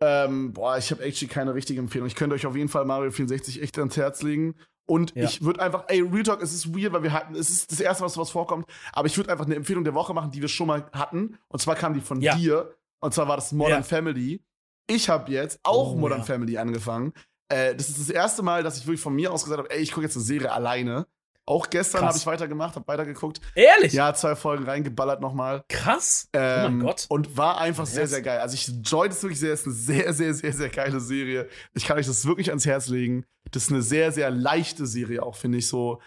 [0.00, 2.06] Ähm, boah, ich habe actually keine richtige Empfehlung.
[2.06, 4.54] Ich könnte euch auf jeden Fall Mario 64 echt ans Herz legen.
[4.88, 5.24] Und Ja.
[5.24, 7.80] ich würde einfach, ey, Real Talk, es ist weird, weil wir hatten, es ist das
[7.80, 10.48] erste, was sowas vorkommt, aber ich würde einfach eine Empfehlung der Woche machen, die wir
[10.48, 11.38] schon mal hatten.
[11.48, 12.36] Und zwar kam die von Ja.
[12.36, 12.74] dir.
[13.00, 13.82] Und zwar war das Modern Ja.
[13.82, 14.42] Family.
[14.88, 16.22] Ich habe jetzt auch Oh, Modern.
[16.22, 17.12] Family angefangen.
[17.48, 19.80] Äh, das ist das erste Mal, dass ich wirklich von mir aus gesagt habe, ey,
[19.80, 21.06] ich gucke jetzt eine Serie alleine.
[21.48, 23.40] Auch gestern habe ich weitergemacht, habe weitergeguckt.
[23.54, 23.92] Ehrlich?
[23.92, 25.64] Ja, zwei Folgen reingeballert nochmal.
[25.68, 26.28] Krass.
[26.34, 27.06] oh Ähm, mein Gott.
[27.08, 28.40] Und war einfach sehr, sehr geil.
[28.40, 29.52] Also ich enjoy das wirklich sehr.
[29.52, 31.48] Es ist eine sehr, sehr, sehr, sehr geile Serie.
[31.74, 33.24] Ich kann euch das wirklich ans Herz legen.
[33.52, 36.02] Das ist eine sehr, sehr leichte Serie auch, finde ich so.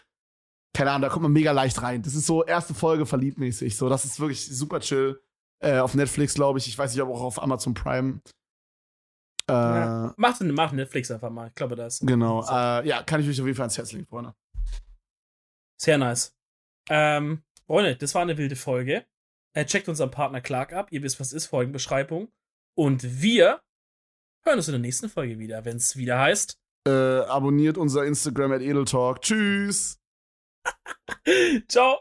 [0.75, 2.01] Keine Ahnung, da kommt man mega leicht rein.
[2.03, 3.77] Das ist so erste Folge verliebtmäßig.
[3.77, 5.21] So, das ist wirklich super chill.
[5.63, 6.67] Äh, auf Netflix, glaube ich.
[6.67, 8.19] Ich weiß nicht, ob auch auf Amazon Prime.
[9.49, 10.13] Äh, Ja.
[10.17, 11.47] Mach, mach Netflix einfach mal.
[11.47, 12.05] Ich glaube, da ist.
[12.05, 12.43] Genau.
[12.43, 14.35] Äh, ja, kann ich euch auf jeden Fall ans Herz legen, Freunde.
[15.79, 16.35] Sehr nice.
[16.89, 19.05] Ähm, Freunde, das war eine wilde Folge.
[19.53, 20.91] Äh, checkt unseren Partner Clark ab.
[20.91, 22.31] Ihr wisst, was ist, Folgenbeschreibung.
[22.75, 23.61] Und wir
[24.43, 26.59] hören uns in der nächsten Folge wieder, wenn es wieder heißt.
[26.87, 29.21] Äh, abonniert unser Instagram at Edeltalk.
[29.21, 29.99] Tschüss.
[31.67, 31.99] Ciao.